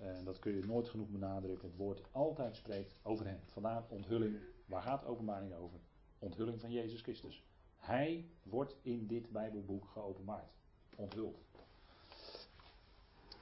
[0.00, 3.40] uh, dat kun je nooit genoeg benadrukken, het woord altijd spreekt over hem.
[3.46, 4.36] Vandaar onthulling.
[4.66, 5.78] Waar gaat openbaring over?
[6.18, 7.44] Onthulling van Jezus Christus.
[7.76, 10.52] Hij wordt in dit Bijbelboek geopenbaard.
[10.96, 11.38] Onthuld.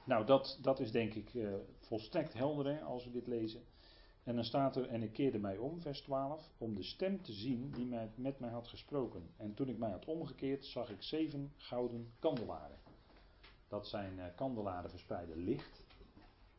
[0.03, 3.63] Nou, dat, dat is denk ik uh, volstrekt helder als we dit lezen.
[4.23, 7.33] En dan staat er, en ik keerde mij om, vers 12, om de stem te
[7.33, 9.29] zien die mij, met mij had gesproken.
[9.37, 12.77] En toen ik mij had omgekeerd, zag ik zeven gouden kandelaren.
[13.67, 15.83] Dat zijn uh, kandelaren verspreide licht.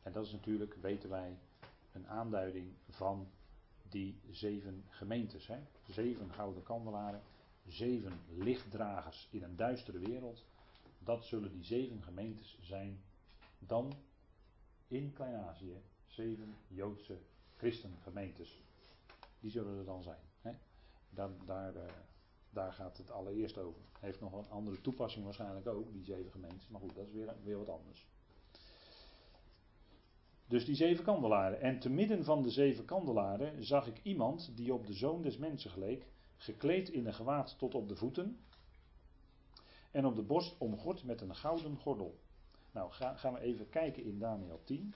[0.03, 1.37] En dat is natuurlijk, weten wij,
[1.91, 3.27] een aanduiding van
[3.89, 5.47] die zeven gemeentes.
[5.47, 5.57] Hè?
[5.89, 7.21] Zeven gouden kandelaren,
[7.67, 10.45] zeven lichtdragers in een duistere wereld.
[10.99, 13.01] Dat zullen die zeven gemeentes zijn
[13.67, 13.93] dan
[14.87, 17.17] in Klein-Azië zeven Joodse
[17.57, 18.61] christengemeentes.
[19.39, 20.21] Die zullen er dan zijn.
[20.41, 20.51] Hè?
[21.09, 21.81] Daar, daar, uh,
[22.49, 23.81] daar gaat het allereerst over.
[23.99, 26.67] Heeft nog een andere toepassing waarschijnlijk ook, die zeven gemeentes.
[26.67, 28.07] Maar goed, dat is weer, weer wat anders.
[30.47, 31.61] Dus die zeven kandelaren.
[31.61, 35.37] En te midden van de zeven kandelaren zag ik iemand die op de zoon des
[35.37, 38.39] mensen geleek, gekleed in een gewaad tot op de voeten
[39.91, 42.19] en op de borst omgord met een gouden gordel.
[42.73, 44.93] Nou, ga, gaan we even kijken in Daniel 10.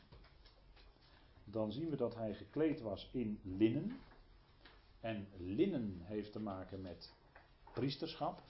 [1.43, 3.99] Dan zien we dat hij gekleed was in linnen.
[4.99, 7.13] En linnen heeft te maken met
[7.73, 8.41] priesterschap.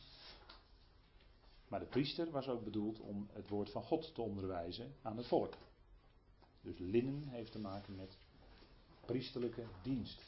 [1.67, 5.27] Maar de priester was ook bedoeld om het woord van God te onderwijzen aan het
[5.27, 5.53] volk.
[6.61, 8.17] Dus linnen heeft te maken met
[9.05, 10.21] priesterlijke dienst.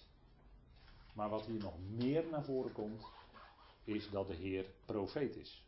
[1.14, 3.04] Maar wat hier nog meer naar voren komt,
[3.84, 5.64] is dat de Heer profeet is.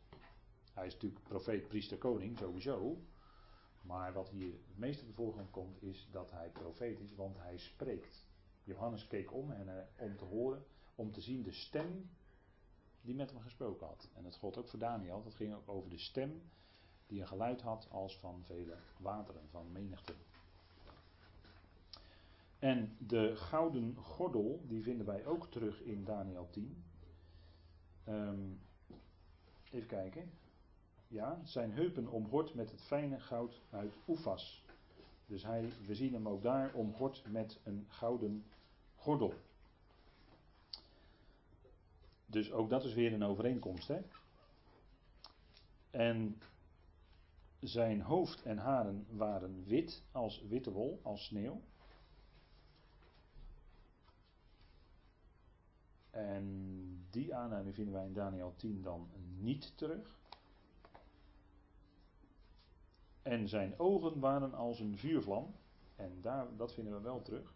[0.72, 2.96] Hij is natuurlijk profeet, priester, koning, sowieso.
[3.82, 7.36] Maar wat hier het meest op de voorgrond komt, is dat hij profeet is, want
[7.38, 8.26] hij spreekt.
[8.64, 10.64] Johannes keek om en, uh, om te horen,
[10.94, 12.10] om te zien de stem
[13.00, 14.08] die met hem gesproken had.
[14.14, 16.42] En dat gold ook voor Daniel, dat ging ook over de stem
[17.06, 20.14] die een geluid had als van vele wateren, van menigte.
[22.58, 26.84] En de gouden gordel, die vinden wij ook terug in Daniel 10.
[28.08, 28.96] Um, ehm,
[29.70, 30.30] even kijken.
[31.12, 34.64] Ja, zijn heupen omhort met het fijne goud uit Oefas.
[35.26, 38.44] Dus hij, we zien hem ook daar omgord met een gouden
[38.96, 39.34] gordel.
[42.26, 43.88] Dus ook dat is weer een overeenkomst.
[43.88, 44.00] Hè?
[45.90, 46.40] En
[47.60, 51.60] zijn hoofd en haren waren wit als witte wol, als sneeuw.
[56.10, 60.21] En die aanleiding vinden wij in Daniel 10 dan niet terug.
[63.22, 65.54] En zijn ogen waren als een vuurvlam.
[65.96, 67.54] En daar, dat vinden we wel terug.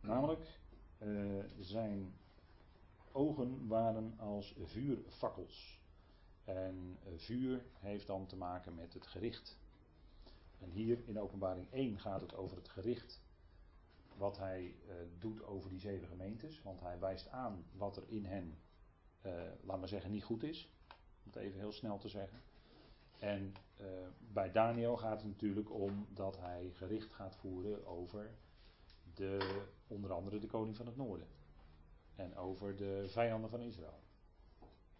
[0.00, 0.58] Namelijk,
[0.98, 2.14] uh, zijn
[3.12, 5.80] ogen waren als vuurfakkels.
[6.44, 9.58] En vuur heeft dan te maken met het gericht.
[10.58, 13.20] En hier in openbaring 1 gaat het over het gericht
[14.16, 16.62] wat hij uh, doet over die zeven gemeentes.
[16.62, 18.58] Want hij wijst aan wat er in hen,
[19.26, 20.68] uh, laat maar zeggen, niet goed is.
[21.24, 22.42] Om het even heel snel te zeggen.
[23.20, 23.86] En uh,
[24.18, 28.30] bij Daniel gaat het natuurlijk om dat hij gericht gaat voeren over
[29.14, 31.26] de, onder andere de koning van het noorden.
[32.16, 34.00] En over de vijanden van Israël.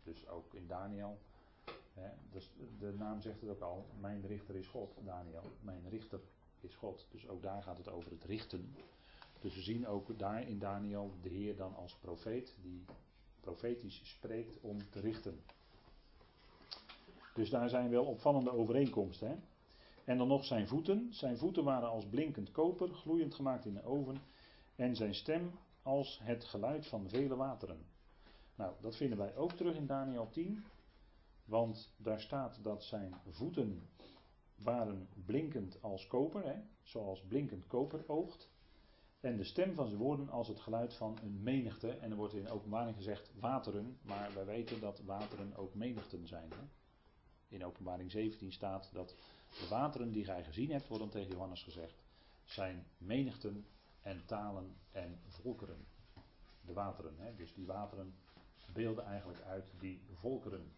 [0.02, 1.18] Dus ook in Daniel.
[1.94, 3.86] Hè, dus de naam zegt het ook al.
[4.00, 5.42] Mijn richter is God, Daniel.
[5.60, 6.20] Mijn richter
[6.60, 7.06] is God.
[7.10, 8.74] Dus ook daar gaat het over het richten.
[9.40, 12.84] Dus we zien ook daar in Daniel de Heer dan als profeet, die
[13.40, 15.40] profetisch spreekt om te richten.
[17.40, 19.28] Dus daar zijn wel opvallende overeenkomsten.
[19.28, 19.36] Hè?
[20.04, 21.08] En dan nog zijn voeten.
[21.10, 24.16] Zijn voeten waren als blinkend koper, gloeiend gemaakt in de oven.
[24.76, 25.50] En zijn stem
[25.82, 27.86] als het geluid van vele wateren.
[28.54, 30.64] Nou, dat vinden wij ook terug in Daniel 10.
[31.44, 33.88] Want daar staat dat zijn voeten
[34.56, 36.56] waren blinkend als koper, hè?
[36.82, 38.50] zoals blinkend koper oogt.
[39.20, 41.90] En de stem van zijn woorden als het geluid van een menigte.
[41.90, 46.50] En er wordt in openbaring gezegd wateren, maar wij weten dat wateren ook menigten zijn.
[46.50, 46.79] Hè?
[47.50, 49.16] In openbaring 17 staat dat
[49.60, 52.02] de wateren die gij gezien hebt, wordt dan tegen Johannes gezegd,
[52.44, 53.66] zijn menigten
[54.02, 55.86] en talen en volkeren.
[56.60, 57.34] De wateren, hè?
[57.34, 58.14] dus die wateren
[58.72, 60.72] beelden eigenlijk uit die volkeren.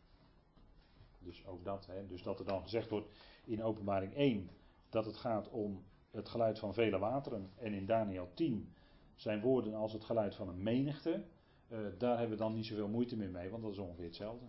[1.19, 2.07] Dus ook dat, hè?
[2.07, 3.09] dus dat er dan gezegd wordt
[3.45, 4.51] in openbaring 1
[4.91, 7.51] dat het gaat om het geluid van vele wateren.
[7.57, 8.73] En in Daniel 10
[9.15, 11.25] zijn woorden als het geluid van een menigte.
[11.69, 14.47] Uh, daar hebben we dan niet zoveel moeite meer mee, want dat is ongeveer hetzelfde.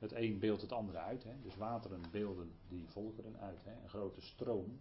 [0.00, 1.24] Het een beeldt het andere uit.
[1.24, 1.32] Hè?
[1.42, 3.64] Dus wateren beelden die volkeren uit.
[3.64, 3.82] Hè?
[3.82, 4.78] Een grote stroom,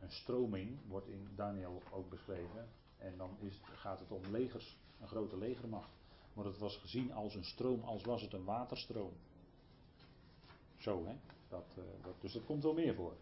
[0.00, 2.68] een stroming wordt in Daniel ook beschreven.
[2.96, 5.90] En dan is, gaat het om legers, een grote legermacht.
[6.32, 9.12] Maar het was gezien als een stroom, als was het een waterstroom.
[10.76, 11.14] Zo hè.
[11.48, 13.16] Dat, uh, dat, dus dat komt wel meer voor.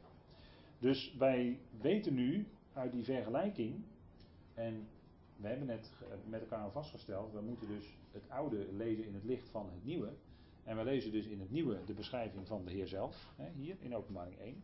[0.79, 3.85] Dus wij weten nu uit die vergelijking,
[4.55, 4.89] en
[5.37, 5.91] we hebben net
[6.29, 10.13] met elkaar vastgesteld, we moeten dus het oude lezen in het licht van het nieuwe.
[10.67, 13.77] En we lezen dus in het nieuwe de beschrijving van de Heer zelf, hè, hier
[13.81, 14.63] in openbaring 1.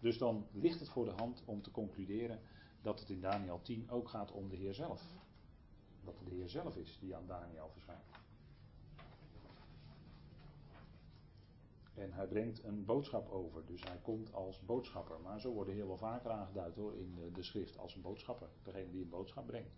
[0.00, 2.40] Dus dan ligt het voor de hand om te concluderen
[2.82, 5.02] dat het in Daniel 10 ook gaat om de Heer zelf.
[6.04, 8.04] Dat het de Heer zelf is die aan Daniel verschijnt.
[11.94, 13.66] En hij brengt een boodschap over.
[13.66, 15.20] Dus hij komt als boodschapper.
[15.20, 18.48] Maar zo worden heel wel vaker aangeduid hoor in de, de schrift als een boodschapper.
[18.62, 19.74] Degene die een boodschap brengt.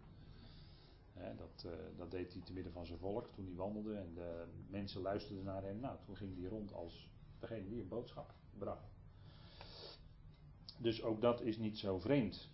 [1.37, 3.94] Dat, uh, dat, deed hij te midden van zijn volk toen hij wandelde.
[3.94, 5.80] En de mensen luisterden naar hem.
[5.80, 8.88] Nou, toen ging hij rond als degene die een boodschap bracht.
[10.78, 12.50] Dus ook dat is niet zo vreemd.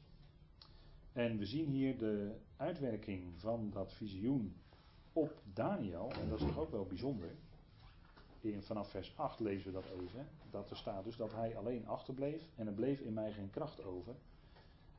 [1.13, 4.57] En we zien hier de uitwerking van dat visioen
[5.13, 6.11] op Daniel.
[6.21, 7.31] En dat is toch ook wel bijzonder
[8.53, 10.29] in, vanaf vers 8 lezen we dat even.
[10.51, 13.85] Dat er staat dus dat hij alleen achterbleef en er bleef in mij geen kracht
[13.85, 14.15] over.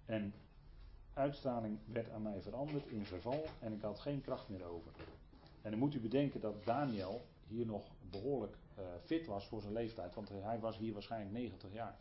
[0.06, 0.34] En
[1.18, 4.92] uitstraling werd aan mij veranderd in verval en ik had geen kracht meer over.
[5.62, 9.74] En dan moet u bedenken dat Daniel hier nog behoorlijk uh, fit was voor zijn
[9.74, 12.00] leeftijd, want hij was hier waarschijnlijk 90 jaar.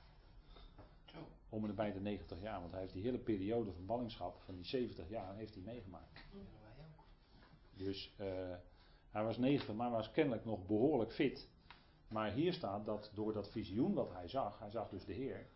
[1.48, 4.54] Om en bij de 90 jaar, want hij heeft die hele periode van ballingschap, van
[4.54, 6.12] die 70 jaar, heeft hij meegemaakt.
[6.32, 6.38] Ja,
[6.76, 7.04] wij ook.
[7.72, 8.26] Dus uh,
[9.10, 11.48] hij was 90, maar was kennelijk nog behoorlijk fit.
[12.08, 15.46] Maar hier staat dat door dat visioen wat hij zag, hij zag dus de Heer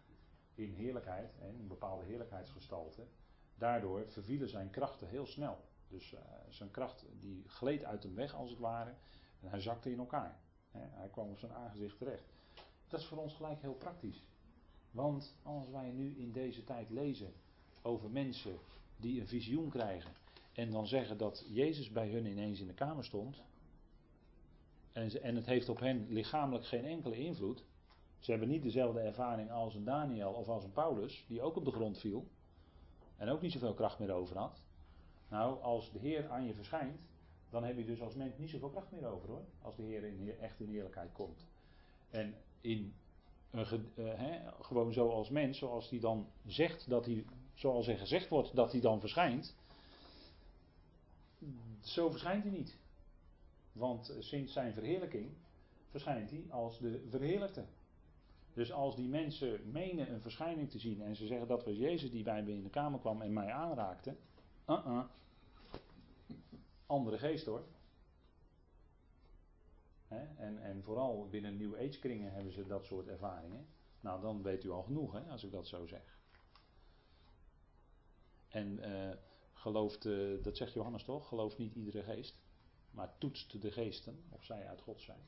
[0.54, 3.02] in heerlijkheid, en een bepaalde heerlijkheidsgestalte.
[3.60, 5.58] Daardoor vervielen zijn krachten heel snel.
[5.88, 8.94] Dus uh, zijn kracht die gleed uit hem weg als het ware.
[9.40, 10.38] En hij zakte in elkaar.
[10.70, 12.24] hij kwam op zijn aangezicht terecht.
[12.88, 14.24] Dat is voor ons gelijk heel praktisch.
[14.90, 17.32] Want als wij nu in deze tijd lezen
[17.82, 18.58] over mensen
[18.96, 20.12] die een visioen krijgen.
[20.52, 23.42] En dan zeggen dat Jezus bij hun ineens in de kamer stond.
[24.92, 27.64] En, en het heeft op hen lichamelijk geen enkele invloed.
[28.18, 31.64] Ze hebben niet dezelfde ervaring als een Daniel of als een Paulus, die ook op
[31.64, 32.28] de grond viel.
[33.20, 34.62] En ook niet zoveel kracht meer over had.
[35.28, 37.00] Nou, als de Heer aan je verschijnt,
[37.50, 39.44] dan heb je dus als mens niet zoveel kracht meer over hoor.
[39.62, 41.46] Als de Heer in, echt in eerlijkheid komt.
[42.10, 42.94] En in
[43.50, 43.72] eh,
[44.60, 48.80] gewoon zoals mens, zoals hij dan zegt dat hij, zoals er gezegd wordt dat hij
[48.80, 49.56] dan verschijnt.
[51.80, 52.76] Zo verschijnt hij niet.
[53.72, 55.30] Want eh, sinds zijn verheerlijking
[55.90, 57.64] verschijnt hij als de verheerlijkte.
[58.60, 62.10] Dus als die mensen menen een verschijning te zien en ze zeggen dat was Jezus
[62.10, 64.16] die bij me in de kamer kwam en mij aanraakte.
[64.66, 65.04] Uh-uh.
[66.86, 67.64] Andere geest hoor.
[70.08, 73.66] En, en vooral binnen New Age kringen hebben ze dat soort ervaringen.
[74.00, 76.18] Nou, dan weet u al genoeg hè, als ik dat zo zeg.
[78.48, 79.16] En eh,
[79.52, 82.40] gelooft, eh, dat zegt Johannes toch, gelooft niet iedere geest.
[82.90, 85.20] Maar toetst de geesten of zij uit God zijn.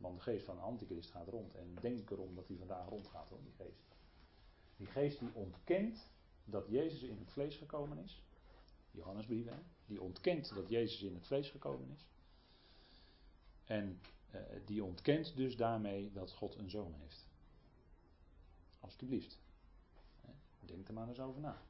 [0.00, 1.54] Want de geest van de antichrist gaat rond.
[1.54, 3.82] En denk erom dat hij vandaag rondgaat hoor, die geest.
[4.76, 6.10] Die geest die ontkent
[6.44, 8.22] dat Jezus in het vlees gekomen is.
[8.90, 9.58] Johannesbrief, hè?
[9.86, 12.06] Die ontkent dat Jezus in het vlees gekomen is.
[13.64, 17.26] En eh, die ontkent dus daarmee dat God een zoon heeft.
[18.80, 19.38] Alsjeblieft.
[20.60, 21.62] Denk er maar eens over na.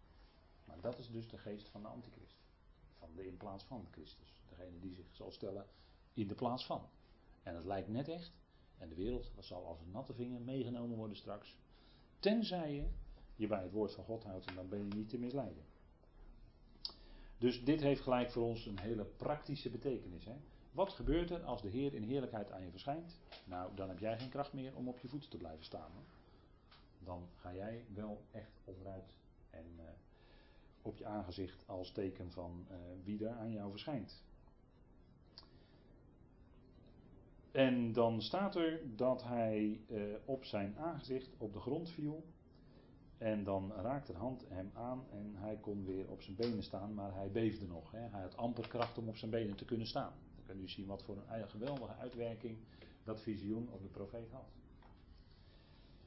[0.65, 2.39] Maar dat is dus de geest van de antichrist.
[2.99, 4.41] Van de in plaats van Christus.
[4.49, 5.67] Degene die zich zal stellen
[6.15, 6.89] in de plaats van.
[7.43, 8.33] En het lijkt net echt.
[8.79, 11.57] En de wereld zal als een natte vinger meegenomen worden straks.
[12.19, 12.89] Tenzij je
[13.37, 15.65] je bij het woord van God houdt en dan ben je niet te misleiden.
[17.39, 20.25] Dus dit heeft gelijk voor ons een hele praktische betekenis.
[20.25, 20.37] Hè?
[20.73, 23.17] Wat gebeurt er als de Heer in heerlijkheid aan je verschijnt?
[23.45, 25.91] Nou, dan heb jij geen kracht meer om op je voeten te blijven staan.
[25.95, 26.01] Hè?
[27.05, 29.15] Dan ga jij wel echt onderuit
[29.51, 29.85] en uh,
[30.83, 34.23] op je aangezicht als teken van uh, wie er aan jou verschijnt.
[37.53, 42.25] En dan staat er dat hij uh, op zijn aangezicht op de grond viel.
[43.19, 46.95] En dan raakte de hand hem aan en hij kon weer op zijn benen staan,
[46.95, 47.91] maar hij beefde nog.
[47.91, 47.99] Hè.
[47.99, 50.13] Hij had amper kracht om op zijn benen te kunnen staan.
[50.37, 52.57] Dan kan u zien wat voor een geweldige uitwerking
[53.05, 54.49] dat visioen op de profeet had.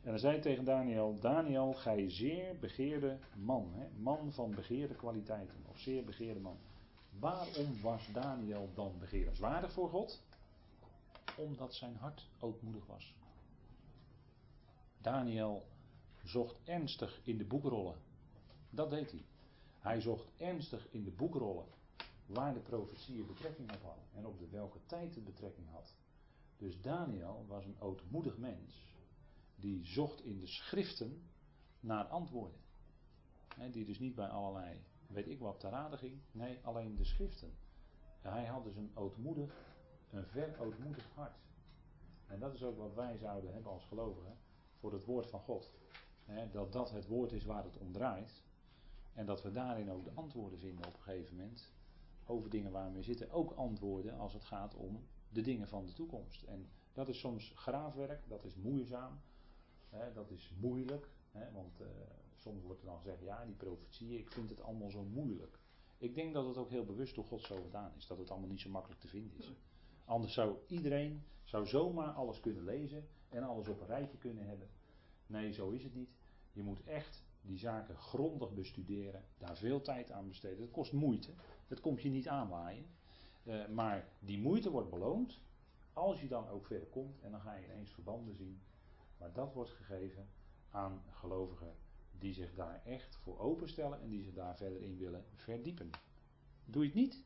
[0.01, 3.85] En hij zei tegen Daniel: Daniel, gij zeer begeerde man, hè?
[4.01, 6.57] man van begeerde kwaliteiten, of zeer begeerde man.
[7.19, 10.23] Waarom was Daniel dan begeerenswaardig voor God?
[11.37, 13.15] Omdat zijn hart ootmoedig was.
[15.01, 15.65] Daniel
[16.23, 17.95] zocht ernstig in de boekrollen.
[18.69, 19.25] Dat deed hij.
[19.79, 21.65] Hij zocht ernstig in de boekrollen
[22.25, 25.95] waar de profetieën betrekking op hadden en op de welke tijd het betrekking had.
[26.57, 28.83] Dus Daniel was een ootmoedig mens
[29.55, 31.21] die zocht in de schriften
[31.79, 32.59] naar antwoorden.
[33.71, 36.21] Die dus niet bij allerlei, weet ik wat, te raden ging.
[36.31, 37.53] Nee, alleen de schriften.
[38.21, 39.72] Hij had dus een ootmoedig,
[40.13, 41.37] een ver ootmoedig hart.
[42.27, 44.37] En dat is ook wat wij zouden hebben als gelovigen
[44.79, 45.71] voor het woord van God.
[46.51, 48.43] Dat dat het woord is waar het om draait.
[49.13, 51.71] En dat we daarin ook de antwoorden vinden op een gegeven moment.
[52.25, 53.31] Over dingen waar we zitten.
[53.31, 56.43] Ook antwoorden als het gaat om de dingen van de toekomst.
[56.43, 59.21] En dat is soms graafwerk, dat is moeizaam.
[60.13, 61.09] Dat is moeilijk.
[61.53, 61.87] Want uh,
[62.35, 65.59] soms wordt er dan gezegd, ja die profetieën, ik vind het allemaal zo moeilijk.
[65.97, 68.07] Ik denk dat het ook heel bewust door God zo gedaan is.
[68.07, 69.53] Dat het allemaal niet zo makkelijk te vinden is.
[70.05, 74.69] Anders zou iedereen zou zomaar alles kunnen lezen en alles op een rijtje kunnen hebben.
[75.27, 76.09] Nee, zo is het niet.
[76.51, 80.61] Je moet echt die zaken grondig bestuderen, daar veel tijd aan besteden.
[80.61, 81.31] Het kost moeite,
[81.67, 82.85] dat komt je niet aanwaaien.
[83.43, 85.39] Uh, maar die moeite wordt beloond
[85.93, 88.61] als je dan ook verder komt en dan ga je ineens verbanden zien.
[89.17, 90.27] Maar dat wordt gegeven
[90.69, 91.75] aan gelovigen
[92.19, 95.89] die zich daar echt voor openstellen en die zich daar verder in willen verdiepen.
[96.65, 97.23] Doe je het niet?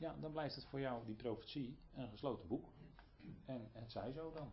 [0.00, 2.72] Ja, dan blijft het voor jou, die profetie, een gesloten boek.
[3.44, 4.52] En het zij zo dan.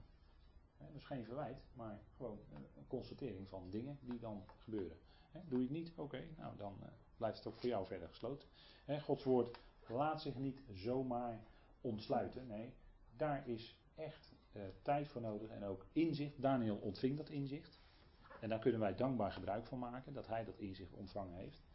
[0.78, 2.40] He, dus geen verwijt, maar gewoon
[2.76, 4.98] een constatering van dingen die dan gebeuren.
[5.32, 5.92] Doe je het niet?
[5.96, 6.88] Oké, nou dan uh,
[7.18, 8.50] blijft het ook voor jou verder gesloten.
[9.02, 11.44] Gods woord laat zich niet zomaar
[11.82, 12.48] ontsluiten.
[12.48, 12.74] Nee,
[13.16, 16.42] daar is echt uh, tijd voor nodig en ook inzicht.
[16.42, 17.80] Daniel ontving dat inzicht.
[18.42, 21.66] En daar kunnen wij dankbaar gebruik van maken dat hij dat inzicht ontvangen heeft.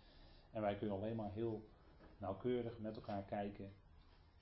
[0.51, 1.69] En wij kunnen alleen maar heel
[2.23, 3.73] nauwkeurig met elkaar kijken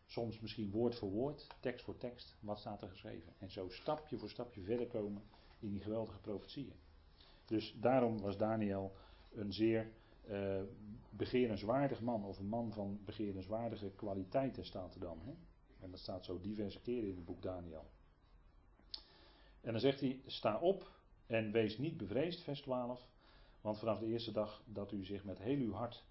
[0.07, 3.33] soms misschien woord voor woord, tekst voor tekst, wat staat er geschreven.
[3.39, 5.23] En zo stapje voor stapje verder komen
[5.59, 6.73] in die geweldige profetieën.
[7.45, 8.93] Dus daarom was Daniel
[9.33, 9.91] een zeer
[10.29, 10.63] uh,
[11.11, 15.21] begerenswaardig man, of een man van begerenswaardige kwaliteiten staat er dan.
[15.25, 15.33] Hè?
[15.81, 17.91] En dat staat zo diverse keren in het boek Daniel.
[19.61, 20.91] En dan zegt hij, sta op
[21.27, 23.09] en wees niet bevreesd, vers 12.
[23.61, 26.05] Want vanaf de eerste dag dat u zich met heel uw hart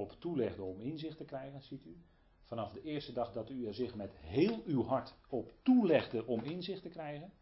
[0.00, 1.96] op toelegde om inzicht te krijgen, ziet u,
[2.44, 6.40] vanaf de eerste dag dat u er zich met heel uw hart op toelegde om
[6.40, 7.32] inzicht te krijgen.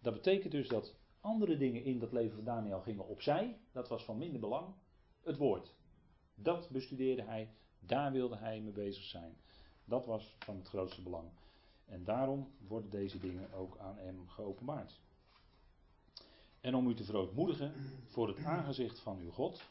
[0.00, 3.58] Dat betekent dus dat andere dingen in dat leven van Daniel gingen opzij.
[3.72, 4.74] Dat was van minder belang.
[5.22, 5.74] Het woord.
[6.34, 7.50] Dat bestudeerde hij.
[7.78, 9.36] Daar wilde hij mee bezig zijn.
[9.84, 11.28] Dat was van het grootste belang.
[11.84, 15.00] En daarom worden deze dingen ook aan hem geopenbaard.
[16.60, 17.72] En om u te verootmoedigen
[18.06, 19.68] voor het aangezicht van uw God,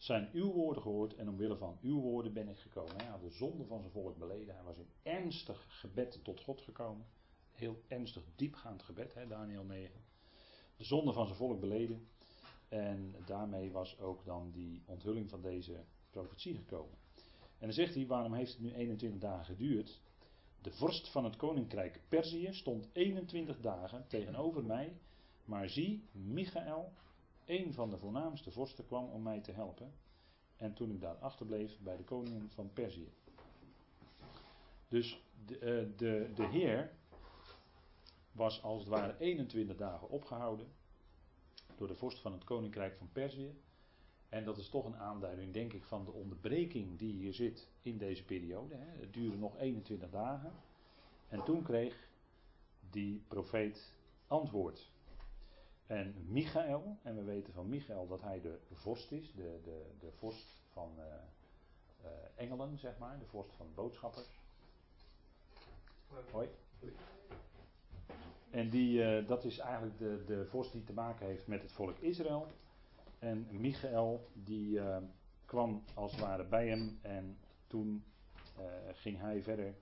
[0.00, 2.96] zijn uw woorden gehoord en omwille van uw woorden ben ik gekomen.
[2.96, 4.54] Hij had de zonde van zijn volk beleden.
[4.54, 7.06] Hij was in ernstig gebed tot God gekomen.
[7.50, 10.00] Heel ernstig diepgaand gebed, hè, Daniel 9.
[10.76, 12.08] De zonde van zijn volk beleden.
[12.68, 16.98] En daarmee was ook dan die onthulling van deze profetie gekomen.
[17.58, 20.00] En dan zegt hij, waarom heeft het nu 21 dagen geduurd?
[20.62, 24.96] De vorst van het koninkrijk Perzië stond 21 dagen tegenover mij.
[25.44, 26.92] Maar zie, Michael,
[27.46, 29.92] een van de voornaamste vorsten, kwam om mij te helpen.
[30.56, 33.12] En toen ik daar achterbleef bij de koningen van Perzië.
[34.88, 36.90] Dus de, uh, de, de Heer
[38.32, 40.66] was als het ware 21 dagen opgehouden
[41.76, 43.54] door de vorst van het koninkrijk van Perzië.
[44.28, 47.98] En dat is toch een aanduiding, denk ik, van de onderbreking die hier zit in
[47.98, 48.74] deze periode.
[48.76, 50.52] Het duurde nog 21 dagen.
[51.28, 52.08] En toen kreeg
[52.90, 53.94] die profeet
[54.26, 54.90] antwoord.
[55.90, 60.12] En Michael, en we weten van Michael dat hij de vorst is, de, de, de
[60.12, 61.04] vorst van uh,
[62.04, 64.40] uh, engelen, zeg maar, de vorst van boodschappers.
[66.30, 66.48] Hoi.
[68.50, 71.72] En die, uh, dat is eigenlijk de, de vorst die te maken heeft met het
[71.72, 72.46] volk Israël.
[73.18, 74.80] En Michael, die
[75.44, 78.04] kwam als het ware bij hem en toen
[78.92, 79.74] ging hij verder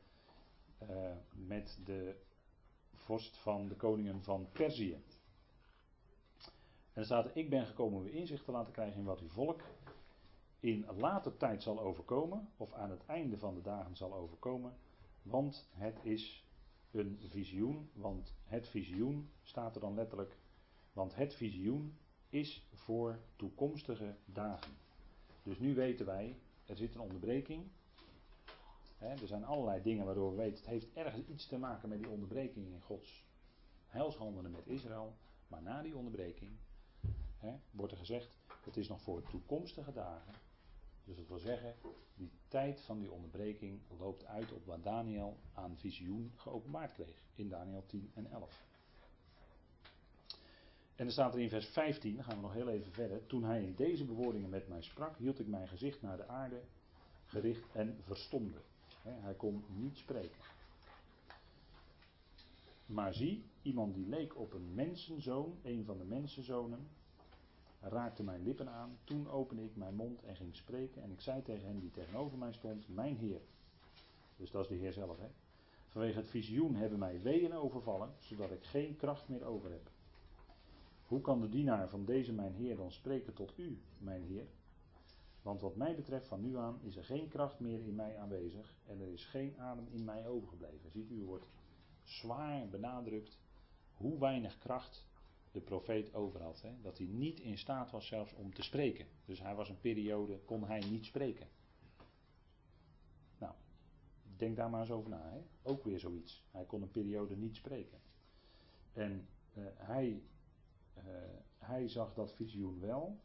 [1.32, 2.14] met de
[2.94, 5.02] vorst van de koningen van Perzië.
[6.98, 9.62] Er staat ik ben gekomen om u inzicht te laten krijgen in wat uw volk
[10.60, 14.76] in later tijd zal overkomen, of aan het einde van de dagen zal overkomen,
[15.22, 16.44] want het is
[16.90, 20.36] een visioen, want het visioen staat er dan letterlijk,
[20.92, 24.72] want het visioen is voor toekomstige dagen.
[25.42, 26.36] Dus nu weten wij,
[26.66, 27.66] er zit een onderbreking.
[28.98, 32.10] Er zijn allerlei dingen waardoor we weten, het heeft ergens iets te maken met die
[32.10, 33.26] onderbreking in Gods
[33.86, 35.16] heilshandelen met Israël.
[35.48, 36.50] Maar na die onderbreking
[37.38, 40.32] Hè, wordt er gezegd, het is nog voor toekomstige dagen.
[41.04, 41.74] Dus dat wil zeggen,
[42.14, 47.24] die tijd van die onderbreking loopt uit op wat Daniel aan visioen geopenbaard kreeg.
[47.34, 48.66] In Daniel 10 en 11.
[50.96, 53.26] En dan staat er in vers 15, dan gaan we nog heel even verder.
[53.26, 56.62] Toen hij in deze bewoordingen met mij sprak, hield ik mijn gezicht naar de aarde
[57.26, 58.58] gericht en verstomde.
[59.02, 60.40] hij kon niet spreken.
[62.86, 66.88] Maar zie, iemand die leek op een mensenzoon, een van de mensenzonen,
[67.80, 68.98] raakte mijn lippen aan.
[69.04, 71.02] Toen opende ik mijn mond en ging spreken.
[71.02, 73.40] En ik zei tegen hem die tegenover mij stond: Mijn Heer.
[74.36, 75.28] Dus dat is de Heer zelf, hè.
[75.88, 79.90] Vanwege het visioen hebben mij weeën overvallen, zodat ik geen kracht meer over heb.
[81.06, 84.46] Hoe kan de dienaar van deze mijn Heer dan spreken tot u, mijn Heer?
[85.42, 88.74] Want wat mij betreft van nu aan is er geen kracht meer in mij aanwezig
[88.86, 90.90] en er is geen adem in mij overgebleven.
[90.90, 91.46] Ziet u, wordt
[92.02, 93.38] zwaar benadrukt
[93.94, 95.07] hoe weinig kracht
[95.58, 96.62] de profeet over had.
[96.62, 96.80] Hè?
[96.80, 99.06] Dat hij niet in staat was zelfs om te spreken.
[99.24, 101.48] Dus hij was een periode, kon hij niet spreken.
[103.38, 103.54] Nou,
[104.36, 105.30] denk daar maar eens over na.
[105.30, 105.40] Hè?
[105.62, 106.44] Ook weer zoiets.
[106.50, 107.98] Hij kon een periode niet spreken.
[108.92, 110.22] En uh, hij,
[110.96, 111.02] uh,
[111.58, 113.20] hij zag dat visioen wel.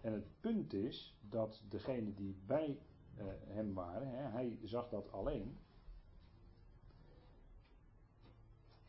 [0.00, 2.78] En het punt is dat degene die bij
[3.18, 5.58] uh, hem waren, hè, hij zag dat alleen.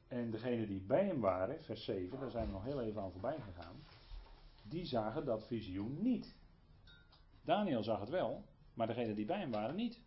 [0.08, 3.12] En degenen die bij hem waren, vers 7, daar zijn we nog heel even aan
[3.12, 3.84] voorbij gegaan,
[4.64, 6.36] die zagen dat visioen niet.
[7.42, 10.02] Daniel zag het wel, maar degenen die bij hem waren niet.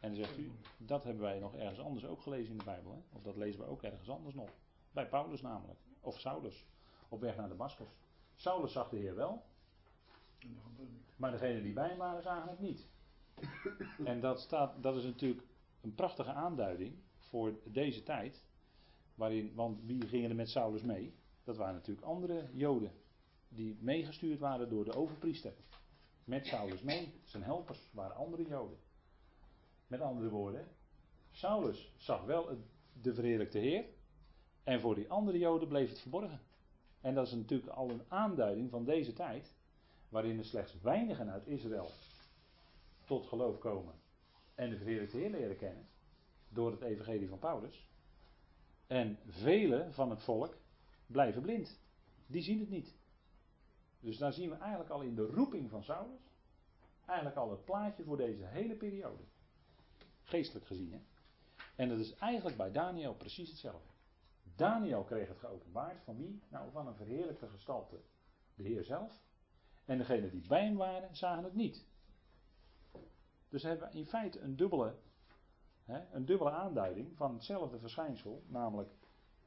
[0.00, 2.92] En dan zegt u, dat hebben wij nog ergens anders ook gelezen in de Bijbel.
[2.92, 3.16] Hè?
[3.16, 4.50] Of dat lezen we ook ergens anders nog.
[4.90, 5.78] Bij Paulus namelijk.
[6.00, 6.66] Of Saulus.
[7.08, 7.88] Op weg naar Damascus.
[8.34, 9.44] Saulus zag de Heer wel.
[11.16, 12.88] Maar degenen die bij hem waren zagen het niet.
[14.04, 15.46] En dat, staat, dat is natuurlijk
[15.80, 18.44] een prachtige aanduiding voor deze tijd.
[19.16, 21.14] Waarin, want wie gingen er met Saulus mee?
[21.44, 22.92] Dat waren natuurlijk andere Joden.
[23.48, 25.52] Die meegestuurd waren door de overpriester.
[26.24, 27.12] Met Saulus mee.
[27.24, 28.78] Zijn helpers waren andere Joden.
[29.86, 30.68] Met andere woorden,
[31.30, 32.58] Saulus zag wel
[32.92, 33.84] de verheerlijkte Heer.
[34.64, 36.40] En voor die andere Joden bleef het verborgen.
[37.00, 39.54] En dat is natuurlijk al een aanduiding van deze tijd.
[40.08, 41.90] Waarin er slechts weinigen uit Israël
[43.04, 43.94] tot geloof komen.
[44.54, 45.88] En de verheerlijkte Heer leren kennen.
[46.48, 47.88] Door het evangelie van Paulus.
[48.86, 50.56] En velen van het volk
[51.06, 51.78] blijven blind.
[52.26, 52.94] Die zien het niet.
[54.00, 56.20] Dus daar zien we eigenlijk al in de roeping van Saulus.
[57.06, 59.22] Eigenlijk al het plaatje voor deze hele periode.
[60.22, 61.06] Geestelijk gezien.
[61.76, 63.94] En dat is eigenlijk bij Daniel precies hetzelfde.
[64.56, 66.42] Daniel kreeg het geopenbaard van wie?
[66.48, 68.00] Nou, van een verheerlijkte gestalte.
[68.54, 69.20] De Heer zelf.
[69.84, 71.84] En degenen die bij hem waren, zagen het niet.
[73.48, 74.94] Dus hebben we in feite een dubbele
[75.86, 78.90] een dubbele aanduiding van hetzelfde verschijnsel, namelijk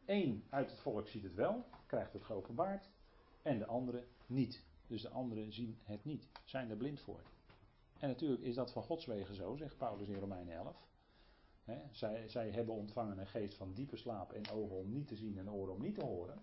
[0.05, 2.89] één uit het volk ziet het wel, krijgt het geopenbaard,
[3.41, 4.63] en de andere niet.
[4.87, 7.21] Dus de anderen zien het niet, zijn er blind voor.
[7.99, 10.87] En natuurlijk is dat van Gods wegen zo, zegt Paulus in Romeinen 11.
[11.91, 15.37] zij, zij hebben ontvangen een geest van diepe slaap en ogen om niet te zien
[15.37, 16.41] en oren om niet te horen.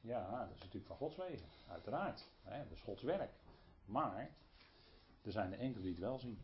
[0.00, 2.30] Ja, dat is natuurlijk van Gods wegen, uiteraard.
[2.44, 3.32] dat is Gods werk.
[3.84, 4.30] Maar
[5.22, 6.40] er zijn er enkele die het wel zien.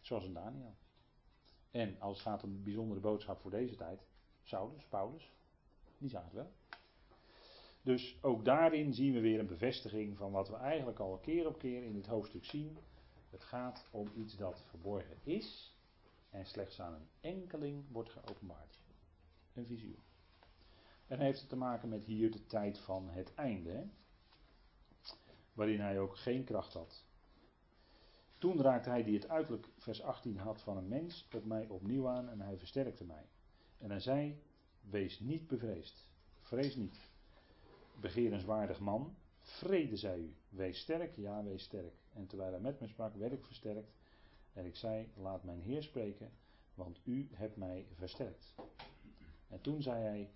[0.00, 0.74] Zoals een Daniel.
[1.74, 4.06] En als het gaat om een bijzondere boodschap voor deze tijd,
[4.42, 5.32] Saulus, Paulus,
[5.98, 6.52] die zagen het wel.
[7.82, 11.58] Dus ook daarin zien we weer een bevestiging van wat we eigenlijk al keer op
[11.58, 12.78] keer in dit hoofdstuk zien.
[13.30, 15.76] Het gaat om iets dat verborgen is
[16.30, 18.78] en slechts aan een enkeling wordt geopenbaard.
[19.54, 20.02] Een visioen.
[21.06, 23.84] En heeft het te maken met hier de tijd van het einde, hè?
[25.52, 27.03] waarin hij ook geen kracht had.
[28.44, 32.08] Toen raakte hij die het uiterlijk, vers 18 had van een mens, op mij opnieuw
[32.08, 33.26] aan en hij versterkte mij.
[33.78, 34.42] En hij zei,
[34.80, 36.08] wees niet bevreesd,
[36.40, 37.10] vrees niet.
[38.00, 41.94] Begerenswaardig man, vrede zij u, wees sterk, ja wees sterk.
[42.12, 43.94] En terwijl hij met me sprak, werd ik versterkt.
[44.52, 46.30] En ik zei, laat mijn Heer spreken,
[46.74, 48.54] want u hebt mij versterkt.
[49.48, 50.30] En toen zei hij,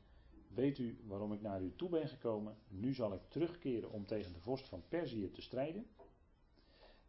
[0.55, 2.57] weet u waarom ik naar u toe ben gekomen?
[2.69, 5.87] Nu zal ik terugkeren om tegen de vorst van Perzië te strijden.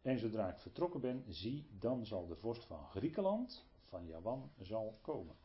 [0.02, 4.98] En zodra ik vertrokken ben, zie, dan zal de vorst van Griekenland, van Javan, zal
[5.00, 5.36] komen.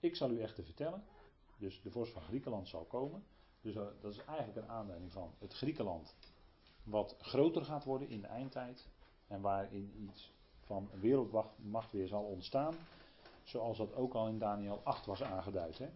[0.00, 1.04] Ik zal u echter vertellen,
[1.58, 3.24] dus de vorst van Griekenland zal komen.
[3.60, 6.14] Dus eh, dat is eigenlijk een aanleiding van het Griekenland,
[6.82, 8.88] wat groter gaat worden in de eindtijd.
[9.26, 12.74] En waarin iets van wereldmacht weer zal ontstaan.
[13.42, 15.78] Zoals dat ook al in Daniel 8 was aangeduid.
[15.78, 15.88] Hè?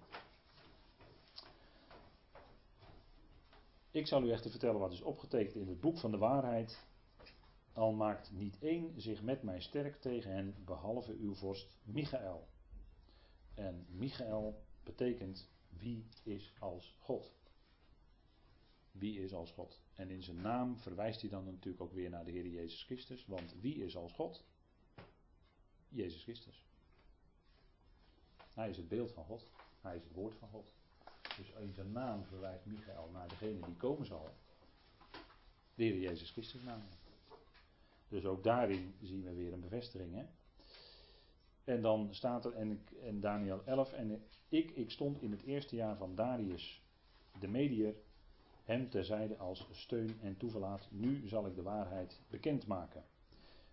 [3.90, 6.84] Ik zal u echter vertellen wat is opgetekend in het boek van de waarheid.
[7.76, 12.48] Al maakt niet één zich met mij sterk tegen hen, behalve uw vorst Michael.
[13.54, 17.34] En Michael betekent wie is als God.
[18.92, 19.82] Wie is als God?
[19.94, 23.26] En in zijn naam verwijst hij dan natuurlijk ook weer naar de Heer Jezus Christus.
[23.26, 24.44] Want wie is als God?
[25.88, 26.64] Jezus Christus.
[28.54, 29.50] Hij is het beeld van God.
[29.80, 30.72] Hij is het woord van God.
[31.36, 34.34] Dus in zijn naam verwijst Michael naar degene die komen zal.
[35.74, 37.05] De Heer Jezus Christus namelijk.
[38.08, 40.14] Dus ook daarin zien we weer een bevestiging.
[40.14, 40.24] Hè?
[41.64, 45.96] En dan staat er, en, Daniel 11, en ik, ik stond in het eerste jaar
[45.96, 46.82] van Darius,
[47.40, 47.94] de medier,
[48.64, 50.88] hem terzijde als steun en toeverlaat.
[50.90, 53.04] Nu zal ik de waarheid bekendmaken.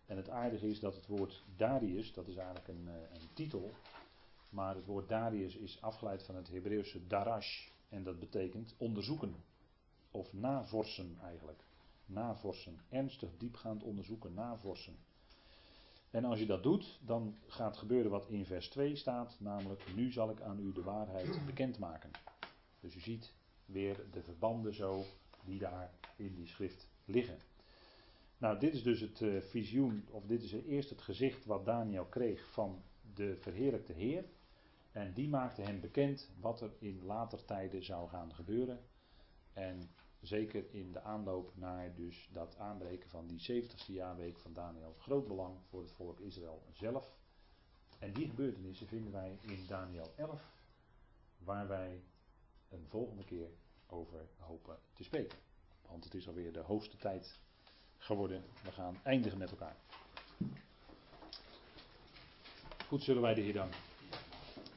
[0.05, 3.71] En het aardige is dat het woord Darius, dat is eigenlijk een, eh, een titel,
[4.49, 7.69] maar het woord Darius is afgeleid van het Hebreeuwse darash.
[7.89, 9.36] En dat betekent onderzoeken.
[10.11, 11.63] Of navorsen eigenlijk.
[12.05, 12.79] Navorsen.
[12.89, 14.97] Ernstig, diepgaand onderzoeken, navorsen.
[16.11, 20.11] En als je dat doet, dan gaat gebeuren wat in vers 2 staat, namelijk nu
[20.11, 22.11] zal ik aan u de waarheid bekendmaken.
[22.79, 23.33] Dus u ziet
[23.65, 25.03] weer de verbanden zo
[25.45, 27.37] die daar in die schrift liggen.
[28.37, 32.05] Nou, dit is dus het uh, visioen, of dit is eerst het gezicht wat Daniel
[32.05, 32.83] kreeg van
[33.13, 34.25] de verheerlijkte Heer.
[34.91, 38.79] En die maakte hem bekend wat er in later tijden zou gaan gebeuren.
[39.53, 39.89] En
[40.24, 44.95] zeker in de aanloop naar dus dat aanbreken van die 70ste jaarweek van Daniel.
[44.99, 47.15] Groot belang voor het volk Israël zelf.
[47.99, 50.41] En die gebeurtenissen vinden wij in Daniel 11,
[51.38, 52.03] waar wij
[52.69, 53.49] een volgende keer
[53.88, 55.38] over hopen te spreken.
[55.88, 57.39] Want het is alweer de hoogste tijd
[57.97, 58.43] geworden.
[58.63, 59.76] We gaan eindigen met elkaar.
[62.88, 63.92] Goed, zullen wij de Heer danken.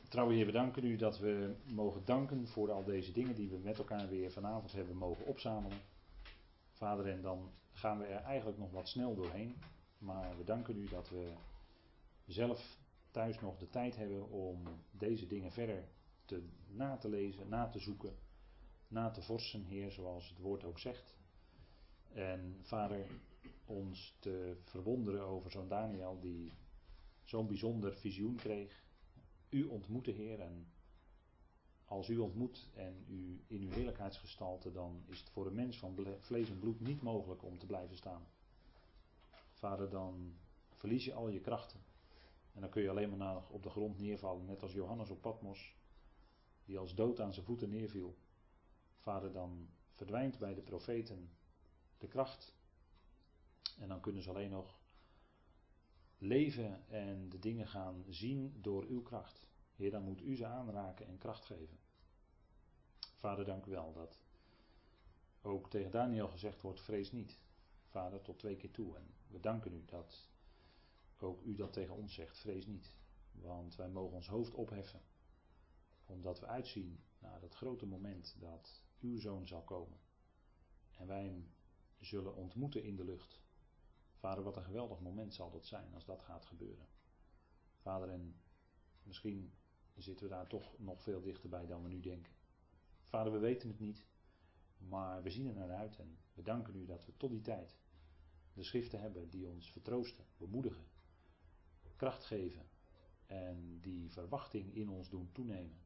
[0.09, 3.59] Trouwe Heer, we danken u dat we mogen danken voor al deze dingen die we
[3.59, 5.79] met elkaar weer vanavond hebben mogen opzamelen.
[6.73, 9.57] Vader, en dan gaan we er eigenlijk nog wat snel doorheen.
[9.99, 11.33] Maar we danken u dat we
[12.27, 12.79] zelf
[13.11, 15.89] thuis nog de tijd hebben om deze dingen verder
[16.25, 18.17] te, na te lezen, na te zoeken,
[18.89, 21.17] na te vorsen, Heer, zoals het woord ook zegt.
[22.13, 23.07] En Vader,
[23.65, 26.53] ons te verwonderen over zo'n Daniel die
[27.25, 28.86] zo'n bijzonder visioen kreeg
[29.49, 30.41] u ontmoeten, Heer.
[30.41, 30.67] En
[31.85, 36.07] als u ontmoet en u in uw heerlijkheidsgestalte, dan is het voor een mens van
[36.21, 38.27] vlees en bloed niet mogelijk om te blijven staan.
[39.53, 40.37] Vader, dan
[40.73, 41.81] verlies je al je krachten.
[42.53, 45.77] En dan kun je alleen maar op de grond neervallen, net als Johannes op Patmos,
[46.65, 48.17] die als dood aan zijn voeten neerviel.
[48.97, 51.31] Vader, dan verdwijnt bij de profeten
[51.99, 52.55] de kracht.
[53.79, 54.79] En dan kunnen ze alleen nog
[56.19, 59.49] leven en de dingen gaan zien door uw kracht.
[59.75, 61.79] Heer, dan moet u ze aanraken en kracht geven.
[63.17, 64.21] Vader, dank u wel dat
[65.43, 67.39] ook tegen Daniel gezegd wordt: vrees niet.
[67.85, 68.97] Vader, tot twee keer toe.
[68.97, 70.29] En we danken u dat
[71.19, 72.93] ook u dat tegen ons zegt: vrees niet.
[73.33, 75.01] Want wij mogen ons hoofd opheffen.
[76.05, 79.99] Omdat we uitzien naar dat grote moment dat uw zoon zal komen.
[80.91, 81.53] En wij hem
[82.01, 83.41] zullen ontmoeten in de lucht.
[84.27, 86.87] Vader, wat een geweldig moment zal dat zijn als dat gaat gebeuren.
[87.77, 88.41] Vader, en
[89.03, 89.53] misschien
[89.97, 92.33] zitten we daar toch nog veel dichterbij dan we nu denken.
[93.03, 94.07] Vader, we weten het niet,
[94.79, 97.79] maar we zien er naar uit en we danken u dat we tot die tijd
[98.53, 100.85] de schriften hebben die ons vertroosten, bemoedigen,
[101.97, 102.69] kracht geven
[103.27, 105.81] en die verwachting in ons doen toenemen.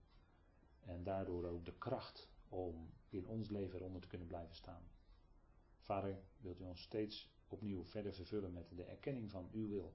[0.81, 4.83] En daardoor ook de kracht om in ons leven eronder te kunnen blijven staan.
[5.81, 9.95] Vader, wilt u ons steeds opnieuw verder vervullen met de erkenning van uw wil,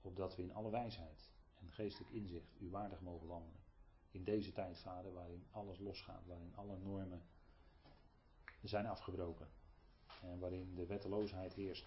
[0.00, 3.60] opdat we in alle wijsheid en geestelijk inzicht u waardig mogen wandelen.
[4.10, 7.22] In deze tijd, Vader, waarin alles losgaat, waarin alle normen
[8.62, 9.48] zijn afgebroken.
[10.22, 11.86] En waarin de wetteloosheid heerst.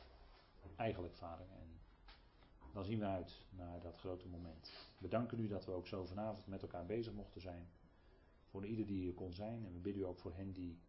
[0.76, 1.46] Eigenlijk, Vader.
[1.52, 1.80] En
[2.74, 4.72] dan zien we uit naar dat grote moment.
[4.98, 7.70] We danken u dat we ook zo vanavond met elkaar bezig mochten zijn.
[8.46, 9.66] Voor ieder die hier kon zijn.
[9.66, 10.80] En we bidden u ook voor hen die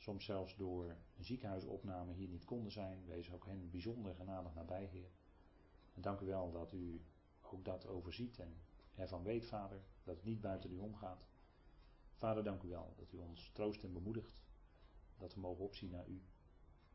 [0.00, 3.04] soms zelfs door een ziekenhuisopname hier niet konden zijn.
[3.06, 5.10] Wees ook hen bijzonder genadig nabij, Heer.
[5.94, 7.04] En dank u wel dat u
[7.40, 8.54] ook dat overziet en
[8.94, 11.28] ervan weet, Vader, dat het niet buiten u omgaat.
[12.14, 14.40] Vader, dank u wel dat u ons troost en bemoedigt.
[15.18, 16.22] Dat we mogen opzien naar u.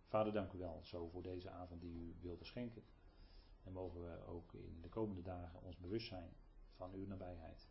[0.06, 2.84] Vader, dank u wel zo voor deze avond die u wilde schenken.
[3.64, 6.36] En mogen we ook in de komende dagen ons bewust zijn
[6.70, 7.70] van uw nabijheid.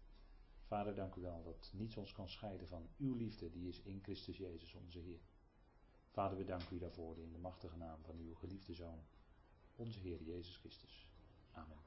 [0.67, 4.01] Vader, dank u wel dat niets ons kan scheiden van uw liefde, die is in
[4.03, 5.21] Christus Jezus, onze Heer.
[6.11, 9.05] Vader, we danken u daarvoor in de machtige naam van uw geliefde Zoon,
[9.77, 11.07] onze Heer Jezus Christus.
[11.53, 11.84] Amen.